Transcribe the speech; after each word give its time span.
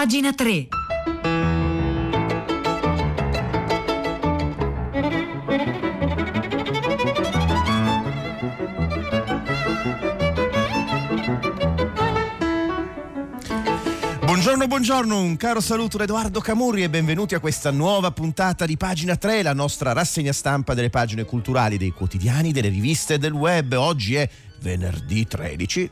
Pagina 0.00 0.32
3. 0.32 0.68
Buongiorno, 14.24 14.66
buongiorno, 14.66 15.20
un 15.20 15.36
caro 15.36 15.60
saluto 15.60 15.98
da 15.98 16.04
Edoardo 16.04 16.40
Camurri 16.40 16.82
e 16.82 16.88
benvenuti 16.88 17.34
a 17.34 17.38
questa 17.38 17.70
nuova 17.70 18.10
puntata 18.10 18.64
di 18.64 18.78
Pagina 18.78 19.16
3, 19.16 19.42
la 19.42 19.52
nostra 19.52 19.92
rassegna 19.92 20.32
stampa 20.32 20.72
delle 20.72 20.88
pagine 20.88 21.24
culturali 21.24 21.76
dei 21.76 21.90
quotidiani, 21.90 22.52
delle 22.52 22.70
riviste 22.70 23.14
e 23.14 23.18
del 23.18 23.32
web. 23.32 23.72
Oggi 23.72 24.14
è 24.14 24.26
venerdì 24.62 25.26
13 25.26 25.90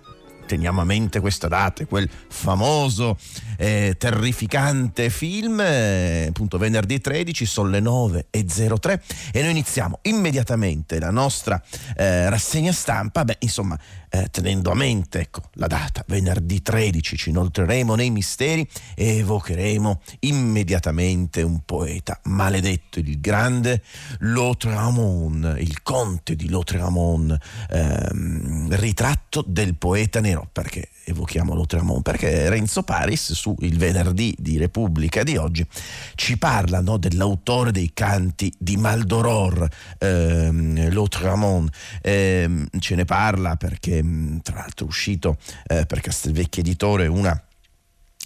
teniamo 0.48 0.80
a 0.80 0.84
mente 0.84 1.20
questa 1.20 1.46
data, 1.46 1.84
quel 1.84 2.08
famoso 2.28 3.18
eh, 3.58 3.94
terrificante 3.98 5.10
film, 5.10 5.60
eh, 5.60 6.26
appunto 6.30 6.56
venerdì 6.56 7.00
13, 7.00 7.44
sono 7.44 7.68
le 7.68 7.80
9.03 7.80 9.00
e 9.30 9.42
noi 9.42 9.50
iniziamo 9.50 9.98
immediatamente 10.02 10.98
la 10.98 11.10
nostra 11.10 11.62
eh, 11.94 12.30
rassegna 12.30 12.72
stampa, 12.72 13.24
beh 13.26 13.36
insomma 13.40 13.78
eh, 14.10 14.28
tenendo 14.30 14.70
a 14.70 14.74
mente 14.74 15.20
ecco, 15.20 15.42
la 15.54 15.66
data, 15.66 16.04
venerdì 16.06 16.62
13 16.62 17.16
ci 17.16 17.30
inoltreremo 17.30 17.94
nei 17.94 18.10
misteri 18.10 18.66
e 18.94 19.18
evocheremo 19.18 20.00
immediatamente 20.20 21.42
un 21.42 21.60
poeta 21.64 22.18
maledetto, 22.24 22.98
il 22.98 23.20
grande 23.20 23.82
Lautréamont, 24.20 25.56
il 25.58 25.82
conte 25.82 26.36
di 26.36 26.48
Lautréamont, 26.48 27.36
ehm, 27.70 28.74
ritratto 28.76 29.44
del 29.46 29.76
poeta 29.76 30.20
nero, 30.20 30.48
perché 30.50 30.88
evochiamo 31.04 31.54
Lautréamont? 31.54 32.02
Perché 32.02 32.48
Renzo 32.48 32.82
Paris 32.82 33.32
su 33.32 33.54
Il 33.60 33.78
venerdì 33.78 34.34
di 34.38 34.58
Repubblica 34.58 35.22
di 35.22 35.36
oggi 35.36 35.66
ci 36.14 36.36
parla 36.36 36.80
no, 36.80 36.96
dell'autore 36.96 37.72
dei 37.72 37.90
canti 37.94 38.52
di 38.56 38.76
Maldoror, 38.76 39.68
ehm, 39.98 40.92
Lautréamont, 40.92 41.70
ehm, 42.02 42.68
ce 42.78 42.94
ne 42.94 43.04
parla 43.04 43.56
perché 43.56 43.97
Ehm, 43.98 44.40
tra 44.42 44.56
l'altro 44.56 44.86
uscito 44.86 45.36
eh, 45.66 45.86
per 45.86 46.00
Castelvecchi 46.00 46.60
Editore 46.60 47.06
una 47.06 47.40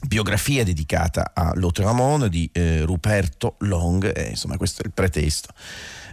biografia 0.07 0.65
dedicata 0.65 1.31
a 1.33 1.53
Lautréamont 1.55 2.27
di 2.27 2.49
eh, 2.53 2.83
Ruperto 2.83 3.55
Long, 3.59 4.11
eh, 4.17 4.31
insomma 4.31 4.57
questo 4.57 4.83
è 4.83 4.87
il 4.87 4.93
pretesto 4.93 5.53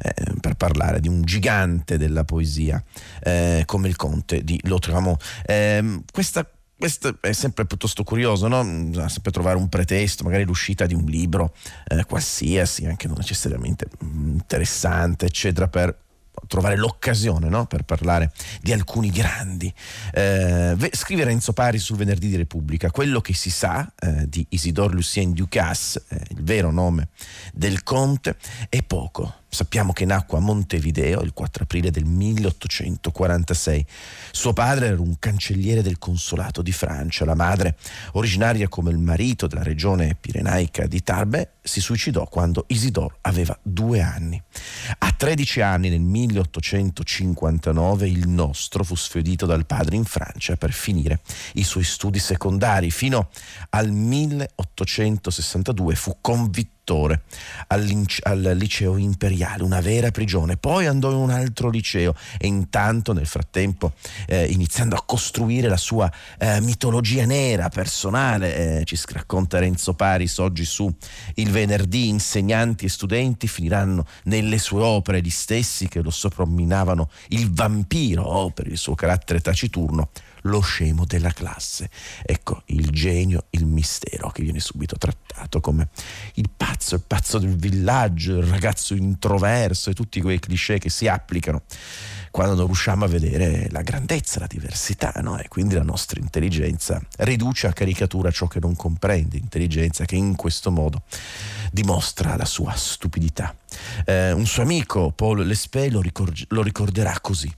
eh, 0.02 0.34
per 0.40 0.56
parlare 0.56 1.00
di 1.00 1.08
un 1.08 1.24
gigante 1.24 1.98
della 1.98 2.24
poesia 2.24 2.84
eh, 3.24 3.64
come 3.66 3.88
il 3.88 3.96
conte 3.96 4.44
di 4.44 4.60
Lautréamont. 4.64 5.22
Ehm, 5.46 6.04
questa 6.12 6.48
questo 6.80 7.18
è 7.20 7.34
sempre 7.34 7.66
piuttosto 7.66 8.06
curioso, 8.06 8.48
no? 8.48 8.64
Bisogna 8.64 9.10
sempre 9.10 9.34
trovare 9.34 9.58
un 9.58 9.68
pretesto, 9.68 10.24
magari 10.24 10.46
l'uscita 10.46 10.86
di 10.86 10.94
un 10.94 11.04
libro 11.04 11.54
eh, 11.86 12.06
qualsiasi, 12.06 12.86
anche 12.86 13.06
non 13.08 13.18
necessariamente 13.18 13.88
mm, 14.02 14.36
interessante, 14.36 15.26
eccetera, 15.26 15.68
per 15.68 15.94
trovare 16.48 16.78
l'occasione 16.78 17.50
no? 17.50 17.66
per 17.66 17.84
parlare 17.84 18.32
di 18.62 18.72
alcuni 18.74 19.10
grandi. 19.10 19.74
Eh, 20.14 20.76
scrive 20.92 21.24
Renzo 21.24 21.54
Pari 21.54 21.80
sul 21.80 21.98
venerdì 21.98 22.30
di 22.30 22.36
Repubblica, 22.36 22.92
quello 22.92 23.22
che 23.22 23.34
si 23.34 23.50
sa 23.50 23.92
eh, 24.00 24.28
di 24.28 24.46
Isidore 24.50 24.94
Lucien 24.94 25.34
Ducasse, 25.34 26.04
eh, 26.10 26.22
il 26.30 26.44
vero 26.44 26.72
nome 26.72 27.10
del 27.54 27.84
conte, 27.84 28.36
è 28.70 28.84
poco. 28.84 29.36
Sappiamo 29.52 29.94
che 29.94 30.06
nacque 30.06 30.38
a 30.38 30.42
Montevideo 30.42 31.22
il 31.22 31.34
4 31.34 31.64
aprile 31.64 31.90
del 31.90 32.06
1846. 32.06 33.84
Suo 34.32 34.54
padre 34.54 34.86
era 34.88 35.02
un 35.02 35.18
cancelliere 35.18 35.82
del 35.82 35.98
consolato 35.98 36.62
di 36.62 36.72
Francia. 36.72 37.26
La 37.26 37.34
madre, 37.34 37.76
originaria 38.14 38.68
come 38.68 38.92
il 38.92 39.00
marito 39.00 39.48
della 39.48 39.64
regione 39.64 40.16
pirenaica 40.20 40.86
di 40.86 41.02
Tarbes, 41.02 41.48
si 41.64 41.82
suicidò 41.82 42.28
quando 42.28 42.66
Isidore 42.68 43.16
aveva 43.22 43.58
due 43.64 44.02
anni. 44.02 44.40
A 45.00 45.12
13 45.12 45.62
anni, 45.62 45.90
nel 45.90 46.02
1859, 46.02 48.08
il 48.08 48.28
nostro 48.28 48.84
fu 48.84 48.94
sfiorito 48.96 49.48
dal 49.48 49.66
padre 49.66 49.96
in 49.96 50.06
Francia 50.06 50.58
per 50.58 50.72
finire 50.72 51.22
i 51.54 51.64
suoi 51.64 51.84
studi 51.84 52.20
secondari. 52.20 52.92
Fino 52.92 53.30
al 53.72 53.92
1862 53.92 55.96
fu 55.96 56.18
convitto 56.22 56.78
al, 57.68 58.06
al, 58.24 58.56
liceo 58.56 58.98
imperiale, 58.98 59.64
una 59.64 59.82
vera 59.82 60.12
prigione. 60.12 60.58
Poi 60.58 60.88
andò 60.88 61.12
in 61.12 61.18
un 61.18 61.30
altro 61.30 61.70
liceo 61.70 62.16
e 62.38 62.48
intanto 62.48 63.14
nel 63.14 63.28
frattempo 63.28 63.94
eh, 64.28 64.46
iniziando 64.46 64.96
a 64.96 65.04
costruire 65.06 65.68
la 65.68 65.78
sua 65.78 66.12
eh, 66.38 66.60
mitologia 66.62 67.26
nera 67.26 67.70
personale, 67.70 68.80
eh, 68.80 68.86
ci 68.86 68.98
racconta 69.10 69.60
Renzo 69.60 69.94
Paris 69.94 70.38
oggi 70.38 70.66
su 70.66 70.92
Il 71.36 71.52
venerdì, 71.52 72.08
insegnanti 72.08 72.86
e 72.86 72.90
studenti 72.90 73.48
finiranno 73.48 74.06
nelle 74.24 74.58
sue 74.58 74.82
opere 74.82 75.22
gli 75.22 75.30
stessi 75.30 75.88
che 75.88 76.02
lo 76.02 76.10
soprannominavano 76.10 77.10
il 77.30 77.52
vampiro 77.52 78.24
oh, 78.24 78.50
per 78.52 78.68
il 78.68 78.78
suo 78.78 78.96
carattere 78.96 79.40
taciturno 79.40 80.10
lo 80.44 80.62
scemo 80.62 81.06
della 81.06 81.32
classe. 81.32 81.90
Ecco, 82.24 82.64
il 82.68 82.90
genio, 82.90 83.46
il 83.52 83.66
mistero 83.66 84.30
che 84.30 84.44
viene 84.44 84.60
subito 84.60 84.98
trattato 84.98 85.60
come 85.60 85.90
il 86.36 86.50
pazzo, 86.56 86.96
il 86.96 87.04
pazzo 87.06 87.40
del 87.40 87.56
villaggio, 87.56 88.38
il 88.38 88.48
ragazzo 88.48 88.94
introverso 88.94 89.90
e 89.90 89.94
tutti 89.94 90.22
quei 90.22 90.40
cliché 90.40 90.78
che 90.80 90.90
si 90.90 91.08
applicano 91.08 91.64
quando 92.32 92.56
non 92.56 92.66
riusciamo 92.66 93.06
a 93.06 93.08
vedere 93.08 93.68
la 93.72 93.82
grandezza, 93.82 94.40
la 94.40 94.48
diversità, 94.48 95.12
no? 95.22 95.40
e 95.40 95.48
quindi 95.48 95.76
la 95.76 95.84
nostra 95.84 96.20
intelligenza 96.20 97.02
riduce 97.18 97.68
a 97.68 97.74
caricatura 97.74 98.32
ciò 98.32 98.48
che 98.48 98.60
non 98.60 98.76
comprende, 98.76 99.38
intelligenza 99.38 100.06
che 100.06 100.16
in 100.16 100.36
questo 100.36 100.72
modo 100.72 101.04
dimostra 101.72 102.36
la 102.36 102.46
sua 102.46 102.74
stupidità. 102.76 103.56
Eh, 104.06 104.32
un 104.32 104.46
suo 104.46 104.64
amico, 104.64 105.12
Paul 105.12 105.46
Lespé, 105.46 105.90
lo, 105.90 106.02
ricord- 106.02 106.46
lo 106.50 106.62
ricorderà 106.62 107.18
così. 107.20 107.52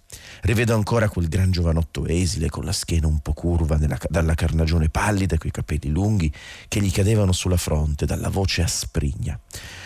Rivedo 0.44 0.74
ancora 0.74 1.08
quel 1.08 1.28
gran 1.28 1.52
giovanotto 1.52 2.08
esile 2.08 2.50
con 2.50 2.66
la 2.66 2.72
schiena 2.72 3.06
un 3.06 3.20
po' 3.20 3.34
curva 3.34 3.78
nella, 3.78 4.00
dalla 4.10 4.34
carnagione 4.34 4.90
pallida 4.90 5.36
e 5.36 5.38
coi 5.38 5.52
capelli 5.52 5.90
lunghi 5.90 6.34
che 6.68 6.82
gli 6.82 6.92
cadevano 6.92 7.32
sulla 7.32 7.58
fronte, 7.58 8.08
dalla 8.08 8.30
voce 8.30 8.64
asprigna. 8.64 9.40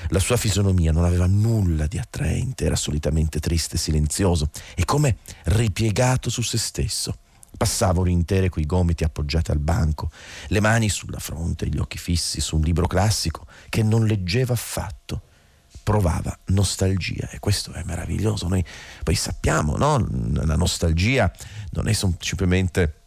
La 0.09 0.19
sua 0.19 0.37
fisonomia 0.37 0.93
non 0.93 1.03
aveva 1.03 1.27
nulla 1.27 1.87
di 1.87 1.97
attraente, 1.97 2.63
era 2.63 2.77
solitamente 2.77 3.41
triste 3.41 3.75
e 3.75 3.79
silenzioso 3.79 4.49
e 4.75 4.85
come 4.85 5.17
ripiegato 5.43 6.29
su 6.29 6.41
se 6.41 6.57
stesso. 6.57 7.17
Passava 7.57 7.99
ore 7.99 8.11
intere 8.11 8.47
coi 8.47 8.65
gomiti 8.65 9.03
appoggiati 9.03 9.51
al 9.51 9.59
banco, 9.59 10.09
le 10.47 10.61
mani 10.61 10.87
sulla 10.87 11.19
fronte, 11.19 11.67
gli 11.67 11.79
occhi 11.79 11.97
fissi 11.97 12.39
su 12.39 12.55
un 12.55 12.61
libro 12.61 12.87
classico 12.87 13.45
che 13.67 13.83
non 13.83 14.05
leggeva 14.05 14.53
affatto 14.53 15.24
provava 15.85 16.35
nostalgia 16.45 17.29
e 17.29 17.37
questo 17.37 17.71
è 17.73 17.83
meraviglioso. 17.85 18.47
Noi 18.47 18.65
poi 19.03 19.13
sappiamo, 19.13 19.77
no? 19.77 20.03
la 20.33 20.55
nostalgia 20.55 21.31
non 21.73 21.87
è 21.87 21.93
semplicemente 21.93 23.01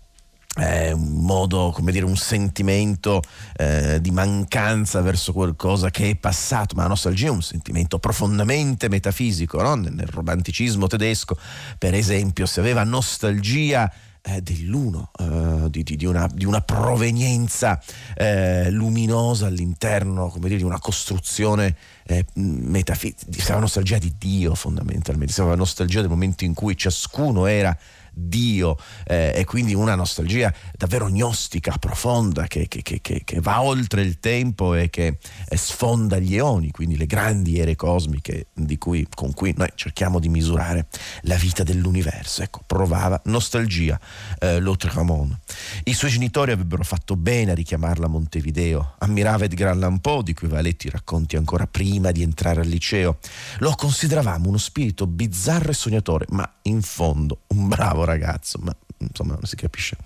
eh, 0.55 0.93
un 0.93 1.25
modo, 1.25 1.73
come 1.75 1.91
dire, 1.91 2.05
un 2.05 2.17
sentimento 2.17 3.21
eh, 3.57 4.01
di 4.01 4.13
mancanza 4.13 5.01
verso 5.01 5.33
qualcosa 5.33 5.91
che 5.91 6.11
è 6.11 6.17
passato, 6.17 6.77
ma 6.77 6.83
la 6.83 6.89
nostalgia 6.89 7.27
è 7.27 7.31
un 7.31 7.43
sentimento 7.43 7.99
profondamente 7.99 8.89
metafisico, 8.89 9.61
no? 9.61 9.75
nel, 9.75 10.07
romanticismo 10.07 10.87
tedesco, 10.87 11.37
per 11.79 11.95
esempio, 11.95 12.47
si 12.47 12.61
aveva 12.61 12.85
nostalgia 12.85 13.93
eh, 14.29 14.43
dell'uno, 14.43 15.11
eh, 15.19 15.71
di, 15.71 15.83
di, 15.83 16.05
una, 16.05 16.29
di, 16.33 16.45
una, 16.45 16.61
provenienza 16.61 17.81
eh, 18.15 18.71
luminosa 18.71 19.47
all'interno 19.47 20.29
come 20.29 20.49
dire, 20.49 20.59
di 20.59 20.65
una 20.65 20.79
costruzione 20.79 21.75
eh, 22.05 22.25
metafisica, 22.35 23.25
si 23.31 23.41
aveva 23.43 23.61
nostalgia 23.61 23.99
di 23.99 24.15
Dio 24.19 24.55
fondamentalmente, 24.55 25.33
aveva 25.41 25.57
nostalgia 25.57 26.01
del 26.01 26.11
momento 26.11 26.45
in 26.45 26.55
cui 26.55 26.77
ciascuno 26.77 27.47
era 27.47 27.77
Dio 28.19 28.77
eh, 29.07 29.33
e 29.35 29.45
quindi 29.45 29.75
una 29.75 29.95
nostalgia 29.95 30.53
davvero 30.77 31.07
gnostica, 31.07 31.77
profonda, 31.79 32.47
che, 32.47 32.67
che, 32.69 32.83
che, 32.83 33.01
che 33.01 33.41
va 33.41 33.63
oltre 33.63 34.03
il 34.03 34.19
tempo 34.19 34.75
e 34.75 34.91
che 34.91 35.19
eh, 35.49 35.57
sfonda 35.57 36.19
gli 36.19 36.35
eoni, 36.35 36.71
quindi 36.71 36.97
le 36.97 37.07
grandi 37.07 37.59
ere 37.59 37.77
cosmiche 37.77 38.49
cui, 38.79 39.07
con 39.15 39.33
cui 39.33 39.55
noi 39.57 39.69
cerchiamo 39.75 40.19
di 40.19 40.29
misurare 40.29 40.89
la 41.23 41.37
vita 41.37 41.63
dell'universo. 41.63 42.43
Ecco, 42.43 42.63
provava 42.67 43.21
nostalgia 43.25 43.99
eh, 44.39 44.61
Lautréamont. 44.61 45.37
I 45.85 45.95
suoi 45.95 46.11
genitori 46.11 46.53
avrebbero 46.53 46.83
fatto 46.83 47.17
bene 47.17 47.53
a 47.53 47.55
richiamarla 47.55 48.07
a 48.07 48.09
Montevideo, 48.09 48.95
ammirava 48.99 49.45
Edgar 49.45 49.69
Allan 49.69 50.01
Poe, 50.01 50.23
di 50.23 50.35
cui 50.35 50.47
aveva 50.47 50.63
letto 50.63 50.87
i 50.87 50.91
racconti 50.91 51.37
ancora 51.37 51.67
prima 51.67 52.11
di 52.11 52.23
entrare 52.23 52.61
al 52.61 52.67
liceo. 52.67 53.19
Lo 53.59 53.75
consideravamo 53.77 54.49
uno 54.49 54.59
spirito 54.59 55.07
bizzarro 55.07 55.71
e 55.71 55.75
sognatore, 55.75 56.27
ma 56.31 56.51
in 56.63 56.83
fondo 56.83 57.43
un 57.49 57.69
bravo 57.69 58.05
ragazzo, 58.09 58.59
ma 58.63 58.75
insomma 58.99 59.35
non 59.35 59.45
si 59.45 59.57
capisce 59.57 59.97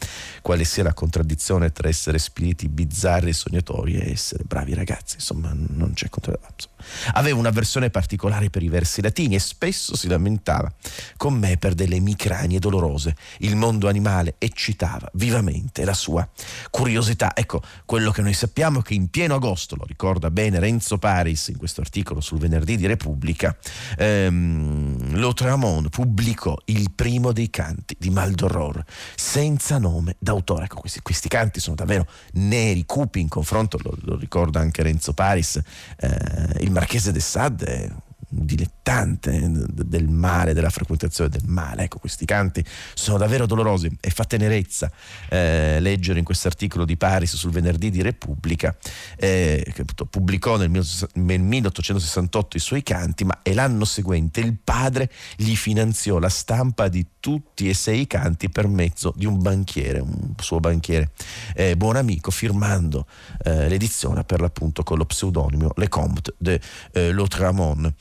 quale 0.43 0.65
sia 0.65 0.83
la 0.83 0.95
contraddizione 0.95 1.73
tra 1.73 1.89
essere 1.89 2.19
spiriti 2.19 2.69
bizzarri 2.69 3.31
e 3.31 3.33
sognatori 3.33 3.95
e 3.95 4.11
essere 4.11 4.45
bravi 4.45 4.75
ragazzi, 4.75 5.17
insomma 5.17 5.53
non 5.55 5.93
c'è 5.95 6.09
contraddizione. 6.09 6.71
Aveva 7.13 7.39
un'avversione 7.39 7.91
particolare 7.91 8.51
per 8.51 8.63
i 8.63 8.69
versi 8.69 9.03
latini 9.03 9.37
e 9.37 9.39
spesso 9.39 9.97
si 9.97 10.09
lamentava 10.09 10.73
con 11.17 11.35
me 11.35 11.57
per 11.57 11.75
delle 11.75 11.97
emicranie 11.97 12.59
dolorose. 12.59 13.15
Il 13.39 13.57
mondo 13.57 13.89
animale 13.89 14.35
eccitava 14.39 15.09
vivamente 15.15 15.85
la 15.85 15.95
sua 15.95 16.29
curiosità. 16.71 17.35
Ecco, 17.35 17.63
quello 17.85 18.11
che 18.11 18.23
noi 18.23 18.35
sappiamo 18.35 18.81
è 18.81 18.83
che 18.83 18.95
in 18.95 19.09
pieno 19.09 19.35
agosto, 19.35 19.77
lo 19.77 19.85
ricorda 19.87 20.31
bene 20.31 20.59
Renzo 20.59 20.99
Paris 20.99 21.49
in 21.49 21.57
questo 21.57 21.81
articolo 21.81 22.21
sul 22.21 22.39
venerdì 22.39 22.77
di 22.77 22.87
Repubblica, 22.87 23.57
ehm, 23.97 25.17
Lautréamont 25.17 25.89
pubblicò 25.89 26.57
il 26.67 26.91
primo 26.93 27.33
dei 27.33 27.51
canti 27.51 27.97
di 27.99 28.11
Maldoror 28.11 28.82
senza 29.15 29.79
nome 29.79 30.17
d'autore. 30.19 30.65
Ecco, 30.65 30.81
questi, 30.81 31.01
questi, 31.03 31.29
canti 31.29 31.61
sono 31.61 31.77
davvero 31.77 32.07
neri, 32.33 32.85
cupi 32.85 33.21
in 33.21 33.29
confronto, 33.29 33.79
lo, 33.83 33.97
lo 34.03 34.17
ricorda 34.17 34.61
anche 34.61 34.83
Renzo 34.83 35.13
Paris, 35.13 35.61
eh, 35.97 36.59
il 36.61 36.71
Marchese 36.71 37.13
de 37.13 37.21
Sade 37.21 37.67
è 37.67 37.91
dilettante 38.29 38.82
del 38.83 40.09
male, 40.09 40.53
della 40.53 40.71
frequentazione 40.71 41.31
del 41.31 41.45
male. 41.47 41.85
Ecco, 41.85 41.99
questi 41.99 42.25
canti 42.25 42.65
sono 42.95 43.19
davvero 43.19 43.47
dolorosi 43.47 43.91
e 44.01 44.11
fa 44.11 44.25
tenerezza 44.25 44.91
eh, 45.29 45.79
leggere 45.81 46.19
in 46.19 46.25
questo 46.25 46.49
articolo 46.49 46.85
di 46.85 46.97
Paris 46.97 47.37
sul 47.37 47.53
venerdì 47.53 47.91
di 47.91 48.03
Repubblica, 48.03 48.75
eh, 49.17 49.65
che 49.73 49.85
pubblicò 50.11 50.57
nel, 50.57 50.71
nel 50.71 51.41
1868 51.41 52.57
i 52.57 52.61
suoi 52.61 52.83
canti, 52.83 53.25
ma 53.25 53.39
l'anno 53.53 53.85
seguente 53.85 54.41
il 54.41 54.57
padre 54.63 55.11
gli 55.37 55.55
finanziò 55.55 56.19
la 56.19 56.29
stampa 56.29 56.89
di 56.89 57.07
tutti 57.21 57.69
e 57.69 57.75
sei 57.75 58.01
i 58.01 58.07
canti 58.09 58.51
per 58.51 58.67
mezzo 58.67 59.13
di 59.17 59.27
un 59.27 59.41
banchiere, 59.41 60.01
un 60.01 60.35
suo 60.39 60.59
banchiere 60.59 61.11
eh, 61.55 61.77
buon 61.77 61.97
amico, 61.97 62.31
firmando 62.31 63.07
eh, 63.45 63.69
l'edizione 63.69 64.25
per 64.25 64.41
l'appunto 64.41 64.83
con 64.83 64.99
lo 64.99 65.05
pseudonimo 65.05 65.71
Le 65.77 65.89
Comte 65.89 66.35
de 66.37 66.61
eh, 66.93 67.13
Lautréamont. 67.13 67.93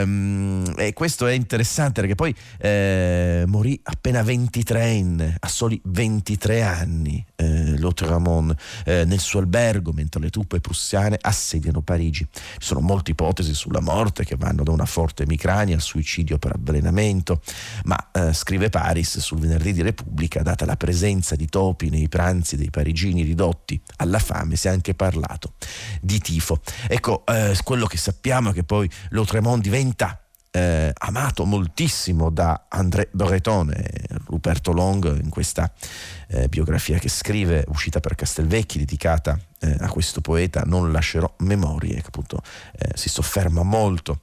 Ehm, 0.00 0.74
e 0.76 0.92
questo 0.92 1.26
è 1.26 1.32
interessante 1.32 2.00
perché 2.00 2.14
poi 2.14 2.34
eh, 2.58 3.44
morì 3.46 3.78
appena 3.84 4.22
23enne, 4.22 5.34
a 5.38 5.48
soli 5.48 5.80
23 5.84 6.62
anni, 6.62 7.24
eh, 7.36 7.78
Lautréamont, 7.78 8.54
eh, 8.84 9.04
nel 9.04 9.20
suo 9.20 9.40
albergo 9.40 9.92
mentre 9.92 10.20
le 10.20 10.30
truppe 10.30 10.60
prussiane 10.60 11.18
assediano 11.20 11.80
Parigi. 11.80 12.26
Ci 12.30 12.66
sono 12.66 12.80
molte 12.80 13.12
ipotesi 13.12 13.54
sulla 13.54 13.80
morte 13.80 14.24
che 14.24 14.36
vanno 14.36 14.62
da 14.62 14.72
una 14.72 14.86
forte 14.86 15.22
emicrania 15.24 15.74
al 15.74 15.80
suicidio 15.80 16.38
per 16.38 16.52
avvelenamento, 16.54 17.40
ma 17.84 18.10
eh, 18.12 18.32
scrive 18.32 18.68
Paris 18.68 19.18
sul 19.18 19.38
venerdì 19.38 19.72
di 19.72 19.82
Repubblica, 19.82 20.42
data 20.42 20.64
la 20.64 20.76
presenza 20.76 21.36
di 21.36 21.46
topi 21.46 21.88
nei 21.88 22.08
pranzi 22.08 22.56
dei 22.56 22.70
parigini 22.70 23.22
ridotti 23.22 23.80
alla 23.96 24.18
fame, 24.18 24.56
si 24.56 24.66
è 24.66 24.70
anche 24.70 24.94
parlato 24.94 25.54
di 26.00 26.18
tifo. 26.18 26.60
Ecco, 26.88 27.24
eh, 27.26 27.56
quello 27.62 27.86
che 27.86 27.96
sappiamo 27.96 28.50
è 28.50 28.52
che 28.52 28.64
poi 28.64 28.88
Lautréamont 29.10 29.46
Tremont 29.46 29.62
diventa 29.86 30.20
eh, 30.50 30.92
amato 30.96 31.44
moltissimo 31.44 32.30
da 32.30 32.66
André 32.68 33.08
Breton 33.12 33.72
Ruperto 34.26 34.72
Long 34.72 35.20
in 35.22 35.28
questa 35.28 35.70
eh, 36.28 36.48
biografia 36.48 36.98
che 36.98 37.08
scrive, 37.08 37.64
uscita 37.68 38.00
per 38.00 38.14
Castelvecchi, 38.14 38.78
dedicata 38.78 39.38
eh, 39.60 39.76
a 39.78 39.88
questo 39.88 40.20
poeta, 40.20 40.62
non 40.64 40.90
lascerò 40.90 41.32
memorie, 41.38 42.00
che 42.00 42.06
appunto 42.06 42.42
eh, 42.78 42.90
si 42.94 43.08
sofferma 43.08 43.62
molto 43.62 44.20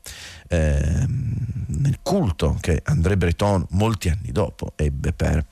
ehm, 0.50 1.36
nel 1.68 2.00
culto 2.02 2.58
che 2.60 2.82
André 2.84 3.16
Breton 3.16 3.66
molti 3.72 4.10
anni 4.10 4.32
dopo 4.32 4.74
ebbe 4.76 5.14
per 5.14 5.46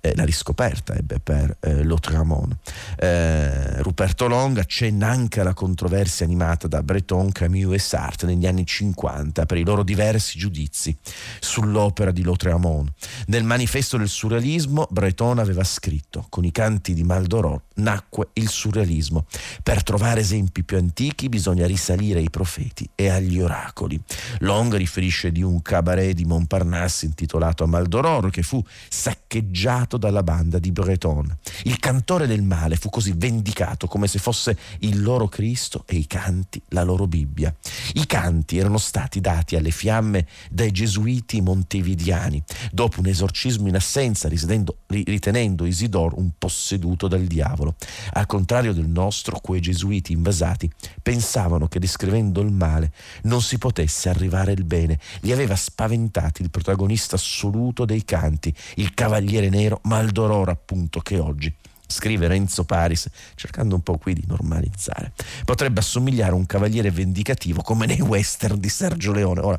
eh, 0.00 0.14
la 0.14 0.24
riscoperta, 0.24 0.94
ebbe 0.94 1.20
per 1.20 1.56
eh, 1.60 1.84
Lautréamont. 1.84 2.56
Eh, 2.96 3.82
Ruperto 3.82 4.26
Long 4.26 4.58
accenna 4.58 5.08
anche 5.08 5.40
alla 5.40 5.54
controversia 5.54 6.24
animata 6.24 6.68
da 6.68 6.82
Breton, 6.82 7.32
Camus 7.32 7.74
e 7.74 7.78
Sartre 7.78 8.28
negli 8.28 8.46
anni 8.46 8.66
50 8.66 9.46
per 9.46 9.56
i 9.56 9.64
loro 9.64 9.82
diversi 9.82 10.38
giudizi 10.38 10.96
sull'opera 11.40 12.10
di 12.10 12.22
Lautréamont. 12.22 12.90
Nel 13.26 13.44
manifesto 13.44 13.96
del 13.96 14.08
surrealismo 14.08 14.86
Breton 14.90 15.38
aveva 15.38 15.64
scritto 15.64 16.26
con 16.28 16.44
i 16.44 16.52
canti 16.52 16.94
di 16.94 17.02
Maldoror 17.02 17.60
nacque 17.78 18.28
il 18.34 18.48
surrealismo. 18.48 19.26
Per 19.62 19.82
trovare 19.82 20.20
esempi 20.20 20.62
più 20.62 20.76
antichi 20.76 21.28
bisogna 21.28 21.66
risalire 21.66 22.18
ai 22.18 22.30
profeti 22.30 22.88
e 22.94 23.08
agli 23.08 23.40
oracoli. 23.40 24.00
Long 24.40 24.74
riferisce 24.74 25.32
di 25.32 25.42
un 25.42 25.62
cabaret 25.62 26.14
di 26.14 26.24
Montparnasse 26.24 27.06
intitolato 27.06 27.64
a 27.64 27.66
Maldoror 27.66 28.30
che 28.30 28.42
fu 28.42 28.62
saccheggiato 28.88 29.87
dalla 29.96 30.22
banda 30.22 30.58
di 30.58 30.72
Breton. 30.72 31.36
Il 31.64 31.78
cantore 31.78 32.26
del 32.26 32.42
male 32.42 32.76
fu 32.76 32.90
così 32.90 33.12
vendicato 33.16 33.86
come 33.86 34.06
se 34.06 34.18
fosse 34.18 34.56
il 34.80 35.02
loro 35.02 35.28
Cristo 35.28 35.84
e 35.86 35.96
i 35.96 36.06
canti 36.06 36.60
la 36.68 36.82
loro 36.82 37.06
Bibbia. 37.06 37.54
I 37.94 38.06
canti 38.06 38.58
erano 38.58 38.78
stati 38.78 39.20
dati 39.20 39.56
alle 39.56 39.70
fiamme 39.70 40.26
dai 40.50 40.70
gesuiti 40.70 41.40
montevidiani 41.40 42.42
dopo 42.72 43.00
un 43.00 43.06
esorcismo 43.06 43.68
in 43.68 43.76
assenza 43.76 44.28
ritenendo 44.28 45.64
Isidoro 45.64 46.18
un 46.18 46.30
posseduto 46.36 47.08
dal 47.08 47.24
diavolo. 47.24 47.76
Al 48.12 48.26
contrario 48.26 48.72
del 48.72 48.88
nostro, 48.88 49.38
quei 49.40 49.60
gesuiti 49.60 50.12
invasati 50.12 50.70
pensavano 51.02 51.68
che 51.68 51.78
descrivendo 51.78 52.40
il 52.40 52.52
male 52.52 52.92
non 53.22 53.42
si 53.42 53.58
potesse 53.58 54.08
arrivare 54.08 54.52
al 54.52 54.64
bene. 54.64 54.98
Li 55.20 55.32
aveva 55.32 55.56
spaventati 55.56 56.42
il 56.42 56.50
protagonista 56.50 57.16
assoluto 57.16 57.84
dei 57.84 58.04
canti, 58.04 58.52
il 58.76 58.94
cavaliere 58.94 59.48
nero 59.48 59.77
Maldoror 59.84 60.48
appunto 60.48 61.00
che 61.00 61.18
oggi 61.18 61.54
scrive 61.90 62.28
Renzo 62.28 62.64
Paris, 62.64 63.08
cercando 63.34 63.74
un 63.74 63.82
po' 63.82 63.96
qui 63.96 64.12
di 64.12 64.24
normalizzare. 64.26 65.12
Potrebbe 65.44 65.80
assomigliare 65.80 66.32
a 66.32 66.34
un 66.34 66.44
cavaliere 66.44 66.90
vendicativo 66.90 67.62
come 67.62 67.86
nei 67.86 68.00
western 68.00 68.60
di 68.60 68.68
Sergio 68.68 69.12
Leone. 69.12 69.40
Ora, 69.40 69.58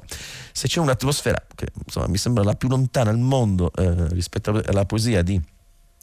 se 0.52 0.68
c'è 0.68 0.80
un'atmosfera 0.80 1.44
che 1.56 1.68
insomma, 1.84 2.08
mi 2.08 2.18
sembra 2.18 2.44
la 2.44 2.54
più 2.54 2.70
lontana 2.70 3.10
al 3.10 3.18
mondo 3.18 3.72
eh, 3.76 4.08
rispetto 4.10 4.62
alla 4.64 4.86
poesia 4.86 5.24
di 5.24 5.42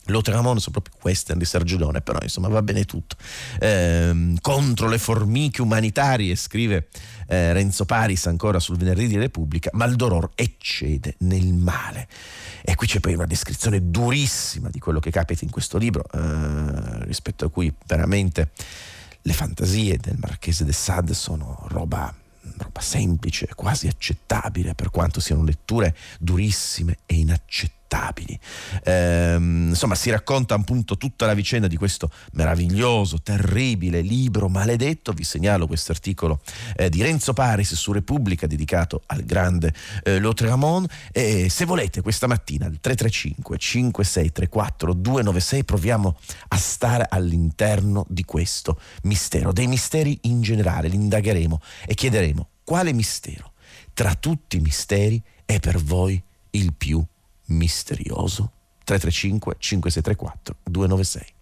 Lautréamont 0.06 0.58
sono 0.58 0.80
proprio 0.80 0.96
western 1.02 1.38
di 1.38 1.44
Sergio 1.44 1.78
Leone, 1.78 2.00
però 2.00 2.18
insomma 2.22 2.48
va 2.48 2.62
bene 2.62 2.84
tutto. 2.84 3.16
Eh, 3.58 4.34
contro 4.40 4.88
le 4.88 4.98
formiche 4.98 5.62
umanitarie, 5.62 6.36
scrive 6.36 6.88
eh, 7.26 7.52
Renzo 7.52 7.84
Paris 7.84 8.26
ancora 8.26 8.60
sul 8.60 8.76
venerdì 8.76 9.08
di 9.08 9.16
Repubblica, 9.16 9.70
Maldoror 9.72 10.30
eccede 10.34 11.16
nel 11.20 11.52
male. 11.52 12.08
E 12.62 12.74
qui 12.74 12.86
c'è 12.86 13.00
poi 13.00 13.14
una 13.14 13.26
descrizione 13.26 13.90
durissima 13.90 14.68
di 14.70 14.78
quello 14.78 15.00
che 15.00 15.10
capita 15.10 15.44
in 15.44 15.50
questo 15.50 15.78
libro, 15.78 16.04
eh, 16.12 17.04
rispetto 17.04 17.44
a 17.44 17.50
cui 17.50 17.72
veramente 17.86 18.50
le 19.22 19.32
fantasie 19.32 19.98
del 19.98 20.16
Marchese 20.20 20.64
de 20.64 20.72
Sade 20.72 21.14
sono 21.14 21.64
roba 21.68 22.14
roba 22.58 22.80
semplice, 22.80 23.48
quasi 23.56 23.88
accettabile, 23.88 24.74
per 24.76 24.90
quanto 24.90 25.18
siano 25.18 25.42
letture 25.42 25.94
durissime 26.20 26.98
e 27.04 27.16
inaccettabili 27.16 27.85
inaccettabili. 27.86 28.38
Ehm, 28.84 29.68
insomma, 29.68 29.94
si 29.94 30.10
racconta 30.10 30.54
appunto 30.54 30.96
tutta 30.96 31.26
la 31.26 31.34
vicenda 31.34 31.66
di 31.66 31.76
questo 31.76 32.10
meraviglioso, 32.32 33.20
terribile 33.22 34.00
libro 34.00 34.48
maledetto. 34.48 35.12
Vi 35.12 35.24
segnalo 35.24 35.66
questo 35.66 35.92
articolo 35.92 36.40
eh, 36.76 36.90
di 36.90 37.02
Renzo 37.02 37.32
Paris 37.32 37.74
su 37.74 37.92
Repubblica 37.92 38.46
dedicato 38.46 39.02
al 39.06 39.24
grande 39.24 39.72
eh, 40.02 40.20
Lautréamont. 40.20 40.90
E 41.12 41.48
se 41.48 41.64
volete, 41.64 42.02
questa 42.02 42.26
mattina 42.26 42.66
al 42.66 42.78
335 42.80 43.58
5634 43.58 44.92
296 44.92 45.64
proviamo 45.64 46.18
a 46.48 46.56
stare 46.56 47.06
all'interno 47.08 48.04
di 48.08 48.24
questo 48.24 48.80
mistero, 49.02 49.52
dei 49.52 49.66
misteri 49.66 50.18
in 50.22 50.42
generale, 50.42 50.88
li 50.88 50.96
indagheremo 50.96 51.60
e 51.86 51.94
chiederemo 51.94 52.48
quale 52.64 52.92
mistero 52.92 53.52
tra 53.94 54.14
tutti 54.14 54.56
i 54.56 54.60
misteri 54.60 55.22
è 55.44 55.60
per 55.60 55.78
voi 55.78 56.20
il 56.50 56.74
più 56.74 57.04
misterioso 57.46 58.52
335 58.84 59.56
5634 59.58 60.56
296. 60.64 61.35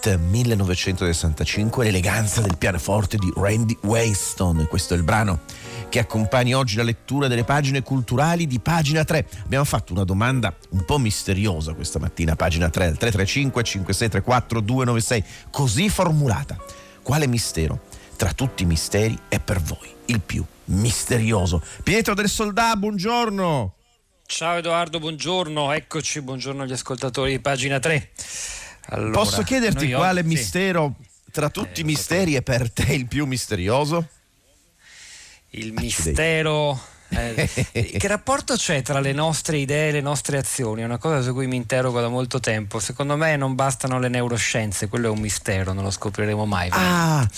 Sweet 0.00 0.16
Meat 0.16 0.46
1965, 0.46 1.84
l'eleganza 1.84 2.40
del 2.40 2.56
pianoforte 2.56 3.18
di 3.18 3.30
Randy 3.36 3.76
Wayston. 3.82 4.66
Questo 4.66 4.94
è 4.94 4.96
il 4.96 5.02
brano 5.02 5.40
che 5.90 5.98
accompagna 5.98 6.56
oggi 6.56 6.76
la 6.76 6.82
lettura 6.82 7.28
delle 7.28 7.44
pagine 7.44 7.82
culturali 7.82 8.46
di 8.46 8.60
pagina 8.60 9.04
3. 9.04 9.26
Abbiamo 9.44 9.64
fatto 9.64 9.92
una 9.92 10.04
domanda 10.04 10.54
un 10.70 10.84
po' 10.86 10.98
misteriosa 10.98 11.74
questa 11.74 11.98
mattina, 11.98 12.34
pagina 12.34 12.70
3, 12.70 12.84
al 12.84 12.96
335 12.96 13.62
5634 13.62 14.60
296, 14.60 15.24
così 15.50 15.90
formulata. 15.90 16.56
Quale 17.02 17.26
mistero 17.26 17.80
tra 18.16 18.32
tutti 18.32 18.62
i 18.62 18.66
misteri 18.66 19.18
è 19.28 19.38
per 19.38 19.60
voi 19.60 19.88
il 20.06 20.20
più 20.20 20.42
misterioso? 20.66 21.62
Pietro 21.82 22.14
del 22.14 22.28
Soldà, 22.28 22.74
buongiorno. 22.74 23.74
Ciao 24.24 24.56
Edoardo, 24.56 24.98
buongiorno, 24.98 25.72
eccoci, 25.72 26.22
buongiorno 26.22 26.62
agli 26.62 26.72
ascoltatori 26.72 27.32
di 27.32 27.40
pagina 27.40 27.78
3. 27.78 28.10
Allora, 28.86 29.10
Posso 29.12 29.42
chiederti 29.42 29.92
quale 29.92 30.20
oggi, 30.20 30.28
mistero 30.28 30.96
tra 31.30 31.48
tutti 31.48 31.80
i 31.80 31.82
eh, 31.82 31.86
misteri 31.86 32.34
è 32.34 32.42
per 32.42 32.70
te 32.70 32.92
il 32.92 33.06
più 33.06 33.26
misterioso? 33.26 34.06
Il 35.50 35.72
mistero... 35.72 36.78
Eh, 37.12 37.48
che 37.98 38.08
rapporto 38.08 38.54
c'è 38.54 38.82
tra 38.82 39.00
le 39.00 39.12
nostre 39.12 39.58
idee 39.58 39.88
e 39.88 39.92
le 39.92 40.00
nostre 40.00 40.38
azioni? 40.38 40.82
È 40.82 40.84
una 40.84 40.98
cosa 40.98 41.22
su 41.22 41.32
cui 41.32 41.48
mi 41.48 41.56
interrogo 41.56 42.00
da 42.00 42.08
molto 42.08 42.38
tempo. 42.38 42.78
Secondo 42.78 43.16
me 43.16 43.36
non 43.36 43.54
bastano 43.54 43.98
le 43.98 44.08
neuroscienze, 44.08 44.88
quello 44.88 45.08
è 45.08 45.10
un 45.10 45.18
mistero, 45.18 45.72
non 45.72 45.82
lo 45.82 45.90
scopriremo 45.90 46.46
mai. 46.46 46.68
Ah, 46.70 47.28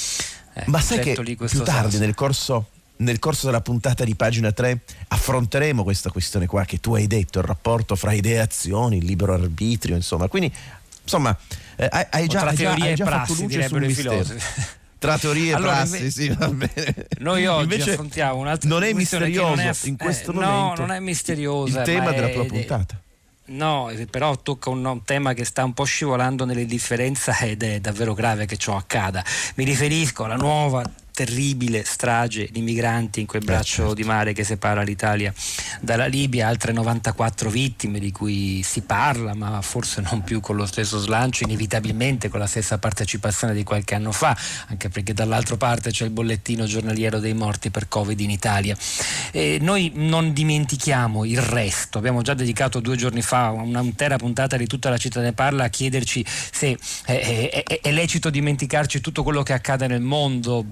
eh, 0.54 0.64
ma 0.66 0.80
sai 0.80 1.00
che 1.00 1.14
più 1.14 1.62
tardi 1.62 1.96
nel 1.98 2.14
corso, 2.14 2.68
nel 2.96 3.18
corso, 3.18 3.46
della 3.46 3.62
puntata 3.62 4.04
di 4.04 4.14
pagina 4.14 4.52
3 4.52 4.80
affronteremo 5.08 5.82
questa 5.82 6.10
questione 6.10 6.46
qua 6.46 6.66
che 6.66 6.78
tu 6.78 6.94
hai 6.94 7.06
detto, 7.06 7.38
il 7.38 7.46
rapporto 7.46 7.96
fra 7.96 8.12
idee 8.12 8.34
e 8.34 8.40
azioni, 8.40 8.98
il 8.98 9.06
libero 9.06 9.32
arbitrio, 9.32 9.96
insomma. 9.96 10.28
Quindi 10.28 10.52
Insomma, 11.02 11.36
eh, 11.76 11.88
hai, 12.10 12.26
già, 12.26 12.42
hai 12.42 12.56
già, 12.56 12.72
hai 12.72 12.94
già 12.94 13.04
fatto 13.04 13.34
luce 13.34 13.68
sul 13.68 13.80
mistero. 13.80 14.24
Tra 14.98 15.18
teorie 15.18 15.50
e 15.50 15.54
allora, 15.54 15.72
prassi, 15.72 16.12
sì, 16.12 16.28
va 16.28 16.48
bene. 16.48 17.08
Noi 17.18 17.44
oggi 17.46 17.62
Invece 17.62 17.90
affrontiamo 17.90 18.36
un'altra 18.36 18.68
Non 18.68 18.84
è 18.84 18.92
misterioso 18.92 19.48
non 19.48 19.58
è, 19.58 19.72
in 19.82 19.96
questo 19.96 20.30
eh, 20.30 20.34
momento. 20.34 20.54
No, 20.54 20.74
non 20.76 20.92
è 20.92 21.00
misterioso. 21.00 21.78
Il 21.78 21.84
tema 21.84 22.12
della 22.12 22.28
tua 22.28 22.44
puntata. 22.44 23.00
No, 23.46 23.90
però 24.08 24.36
tocca 24.36 24.70
un, 24.70 24.84
un, 24.84 25.02
tema 25.02 25.34
che 25.34 25.44
sta 25.44 25.64
un 25.64 25.72
po' 25.72 25.82
scivolando 25.82 26.44
nelle 26.44 26.66
differenze 26.66 27.34
ed 27.42 27.64
è 27.64 27.80
davvero 27.80 28.14
grave 28.14 28.46
che 28.46 28.56
ciò 28.56 28.76
accada. 28.76 29.24
Mi 29.56 29.64
riferisco 29.64 30.22
alla 30.22 30.36
nuova 30.36 30.88
terribile 31.12 31.84
strage 31.84 32.48
di 32.50 32.60
migranti 32.62 33.20
in 33.20 33.26
quel 33.26 33.42
eh, 33.42 33.44
braccio 33.44 33.64
certo. 33.64 33.94
di 33.94 34.04
mare 34.04 34.32
che 34.32 34.44
separa 34.44 34.82
l'Italia 34.82 35.32
dalla 35.80 36.06
Libia, 36.06 36.48
altre 36.48 36.72
94 36.72 37.50
vittime 37.50 37.98
di 37.98 38.10
cui 38.10 38.62
si 38.62 38.82
parla, 38.82 39.34
ma 39.34 39.60
forse 39.62 40.00
non 40.00 40.22
più 40.22 40.40
con 40.40 40.56
lo 40.56 40.66
stesso 40.66 40.98
slancio, 40.98 41.44
inevitabilmente 41.44 42.28
con 42.28 42.40
la 42.40 42.46
stessa 42.46 42.78
partecipazione 42.78 43.54
di 43.54 43.62
qualche 43.62 43.94
anno 43.94 44.12
fa, 44.12 44.36
anche 44.68 44.88
perché 44.88 45.12
dall'altra 45.12 45.56
parte 45.56 45.90
c'è 45.90 46.04
il 46.04 46.10
bollettino 46.10 46.64
giornaliero 46.64 47.18
dei 47.18 47.34
morti 47.34 47.70
per 47.70 47.88
Covid 47.88 48.18
in 48.18 48.30
Italia. 48.30 48.76
E 49.30 49.58
noi 49.60 49.92
non 49.94 50.32
dimentichiamo 50.32 51.24
il 51.24 51.40
resto, 51.40 51.98
abbiamo 51.98 52.22
già 52.22 52.34
dedicato 52.34 52.80
due 52.80 52.96
giorni 52.96 53.22
fa 53.22 53.50
un'intera 53.50 54.16
puntata 54.16 54.56
di 54.56 54.66
tutta 54.66 54.90
la 54.90 54.96
città 54.96 55.20
ne 55.20 55.32
parla 55.32 55.64
a 55.64 55.68
chiederci 55.68 56.24
se 56.26 56.78
è, 57.04 57.12
è, 57.12 57.62
è, 57.64 57.80
è 57.80 57.92
lecito 57.92 58.30
dimenticarci 58.30 59.00
tutto 59.00 59.22
quello 59.22 59.42
che 59.42 59.52
accade 59.52 59.86
nel 59.86 60.00
mondo 60.00 60.64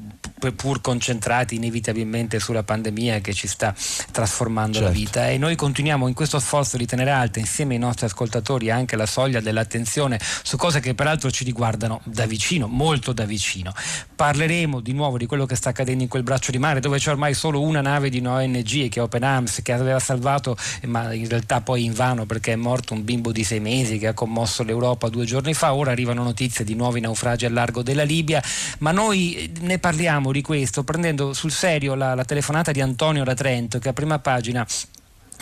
pur 0.54 0.80
concentrati 0.80 1.56
inevitabilmente 1.56 2.38
sulla 2.40 2.62
pandemia 2.62 3.20
che 3.20 3.32
ci 3.32 3.46
sta 3.46 3.74
trasformando 4.10 4.78
certo. 4.78 4.88
la 4.88 4.94
vita 4.94 5.28
e 5.28 5.38
noi 5.38 5.56
continuiamo 5.56 6.08
in 6.08 6.14
questo 6.14 6.38
sforzo 6.38 6.76
di 6.76 6.86
tenere 6.86 7.10
alta 7.10 7.38
insieme 7.38 7.74
ai 7.74 7.80
nostri 7.80 8.06
ascoltatori 8.06 8.70
anche 8.70 8.96
la 8.96 9.06
soglia 9.06 9.40
dell'attenzione 9.40 10.18
su 10.42 10.56
cose 10.56 10.80
che 10.80 10.94
peraltro 10.94 11.30
ci 11.30 11.44
riguardano 11.44 12.00
da 12.04 12.26
vicino, 12.26 12.66
molto 12.66 13.12
da 13.12 13.24
vicino. 13.24 13.72
Parleremo 14.14 14.80
di 14.80 14.92
nuovo 14.92 15.18
di 15.18 15.26
quello 15.26 15.46
che 15.46 15.56
sta 15.56 15.70
accadendo 15.70 16.02
in 16.02 16.08
quel 16.08 16.22
braccio 16.22 16.50
di 16.50 16.58
mare 16.58 16.80
dove 16.80 16.98
c'è 16.98 17.10
ormai 17.10 17.34
solo 17.34 17.60
una 17.60 17.80
nave 17.80 18.08
di 18.10 18.18
una 18.18 18.34
ONG 18.34 18.88
che 18.88 19.00
è 19.00 19.02
Open 19.02 19.22
Arms 19.22 19.60
che 19.62 19.72
aveva 19.72 19.98
salvato 19.98 20.56
ma 20.86 21.12
in 21.12 21.28
realtà 21.28 21.60
poi 21.60 21.84
invano 21.84 22.26
perché 22.26 22.52
è 22.52 22.56
morto 22.56 22.94
un 22.94 23.04
bimbo 23.04 23.32
di 23.32 23.44
sei 23.44 23.60
mesi 23.60 23.98
che 23.98 24.08
ha 24.08 24.14
commosso 24.14 24.62
l'Europa 24.62 25.08
due 25.08 25.24
giorni 25.24 25.54
fa, 25.54 25.74
ora 25.74 25.90
arrivano 25.90 26.22
notizie 26.22 26.64
di 26.64 26.74
nuovi 26.74 27.00
naufragi 27.00 27.46
al 27.46 27.52
largo 27.52 27.82
della 27.82 28.02
Libia, 28.02 28.42
ma 28.78 28.92
noi 28.92 29.52
ne 29.60 29.78
parliamo 29.78 30.29
di 30.32 30.42
questo 30.42 30.84
prendendo 30.84 31.32
sul 31.32 31.50
serio 31.50 31.94
la, 31.94 32.14
la 32.14 32.24
telefonata 32.24 32.72
di 32.72 32.80
Antonio 32.80 33.24
da 33.24 33.34
Trento 33.34 33.78
che 33.78 33.88
a 33.88 33.92
prima 33.92 34.18
pagina 34.18 34.66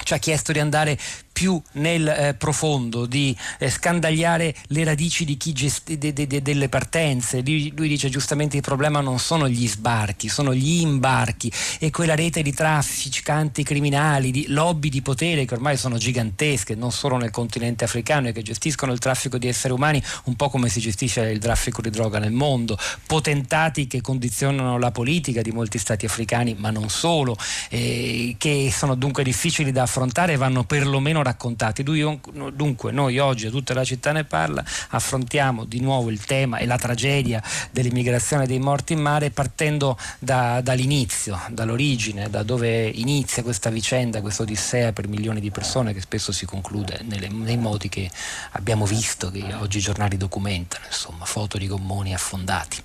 ci 0.02 0.14
ha 0.14 0.18
chiesto 0.18 0.52
di 0.52 0.61
andare 0.61 0.99
più 1.38 1.62
nel 1.75 2.09
eh, 2.09 2.35
profondo, 2.35 3.07
di 3.07 3.37
eh, 3.61 3.71
scandagliare 3.71 4.52
le 4.71 4.83
radici 4.83 5.25
gesti- 5.37 5.97
de- 5.97 6.12
de- 6.12 6.26
de- 6.26 6.42
delle 6.42 6.68
partenze. 6.68 7.42
Lui, 7.42 7.73
lui, 7.76 7.87
dice 7.87 8.09
giustamente 8.09 8.57
il 8.57 8.62
problema 8.62 9.00
non 9.00 9.21
sono 9.21 9.49
gli 9.49 9.68
sbarchi, 9.68 10.28
sono 10.28 10.52
gli 10.52 10.80
imbarchi 10.80 11.49
e 11.78 11.92
quella 11.92 12.16
rete 12.16 12.42
di 12.42 12.52
trafficanti 12.52 13.62
criminali, 13.62 14.33
di 14.33 14.47
lobby 14.49 14.88
di 14.88 15.00
potere 15.00 15.45
che 15.45 15.54
ormai 15.54 15.76
sono 15.76 15.97
gigantesche, 15.97 16.75
non 16.75 16.90
solo 16.90 17.16
nel 17.16 17.30
continente 17.30 17.85
africano 17.85 18.26
e 18.26 18.33
che 18.33 18.42
gestiscono 18.42 18.90
il 18.90 18.99
traffico 18.99 19.38
di 19.38 19.47
esseri 19.47 19.73
umani 19.73 20.02
un 20.25 20.35
po' 20.35 20.49
come 20.49 20.68
si 20.68 20.80
gestisce 20.80 21.21
il 21.21 21.38
traffico 21.38 21.80
di 21.80 21.90
droga 21.90 22.18
nel 22.18 22.33
mondo, 22.33 22.76
potentati 23.07 23.87
che 23.87 24.00
condizionano 24.00 24.76
la 24.76 24.90
politica 24.90 25.40
di 25.40 25.52
molti 25.52 25.78
stati 25.78 26.04
africani, 26.04 26.57
ma 26.59 26.71
non 26.71 26.88
solo, 26.88 27.37
eh, 27.68 28.35
che 28.38 28.73
sono 28.75 28.97
dunque 28.97 29.23
difficili 29.23 29.71
da 29.71 29.83
affrontare 29.83 30.33
e 30.33 30.37
vanno 30.37 30.64
perlomeno 30.64 31.26
raccontati. 31.28 31.82
Dunque 31.82 32.92
noi 32.92 33.18
oggi 33.18 33.47
a 33.47 33.50
tutta 33.50 33.75
la 33.75 33.85
città 33.85 34.12
ne 34.12 34.25
parla, 34.25 34.64
affrontiamo 34.90 35.64
di 35.64 35.80
nuovo 35.80 36.11
il 36.11 36.25
tema 36.25 36.58
e 36.58 36.66
la 36.66 36.76
tragedia 36.76 37.42
dell'immigrazione 37.70 38.47
dei 38.47 38.58
morti 38.58 38.94
in 38.94 39.00
mare 39.00 39.30
partendo 39.30 39.97
da, 40.18 40.61
dall'inizio, 40.61 41.38
dall'origine, 41.50 42.30
da 42.30 42.42
dove 42.42 42.88
inizia 42.88 43.42
questa 43.42 43.70
vicenda, 43.70 44.20
questa 44.20 44.42
odissea 44.42 44.92
per 44.92 45.08
milioni 45.08 45.40
di 45.40 45.50
persone 45.50 45.92
che 45.92 46.00
spesso 46.00 46.32
si 46.32 46.47
conclude 46.47 47.00
nelle, 47.04 47.28
nei 47.28 47.56
modi 47.56 47.88
che 47.88 48.11
abbiamo 48.52 48.87
visto, 48.87 49.30
che 49.30 49.44
oggi 49.54 49.78
i 49.78 49.82
giornali 49.82 50.16
documentano, 50.16 50.87
insomma, 50.87 51.25
foto 51.25 51.58
di 51.58 51.66
gommoni 51.66 52.14
affondati. 52.14 52.82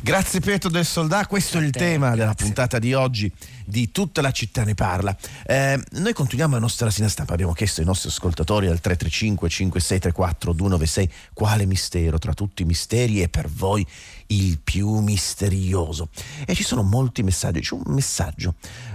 Grazie 0.00 0.40
Pietro 0.40 0.70
del 0.70 0.84
Soldà, 0.84 1.26
questo 1.26 1.58
è 1.58 1.62
il 1.62 1.70
tema 1.70 2.06
grazie. 2.06 2.18
della 2.20 2.34
puntata 2.34 2.78
di 2.78 2.94
oggi 2.94 3.32
di 3.64 3.90
Tutta 3.92 4.20
la 4.20 4.32
città 4.32 4.64
ne 4.64 4.74
parla. 4.74 5.16
Eh, 5.46 5.80
noi 5.92 6.12
continuiamo 6.12 6.54
la 6.54 6.60
nostra 6.60 6.86
rassegna 6.86 7.08
stampa, 7.08 7.34
abbiamo 7.34 7.52
chiesto 7.52 7.80
ai 7.80 7.86
nostri 7.86 8.08
ascoltatori 8.08 8.66
al 8.66 8.80
335 8.80 9.48
5634 9.48 10.52
296 10.52 11.12
quale 11.32 11.66
mistero 11.66 12.18
tra 12.18 12.34
tutti 12.34 12.62
i 12.62 12.64
misteri 12.64 13.20
è 13.20 13.28
per 13.28 13.48
voi 13.48 13.86
il 14.26 14.58
più 14.58 14.98
misterioso. 14.98 16.08
E 16.44 16.54
ci 16.54 16.64
sono 16.64 16.82
molti 16.82 17.22
messaggi, 17.22 17.60
c'è 17.60 17.74
un 17.74 17.82
messaggio. 17.86 18.54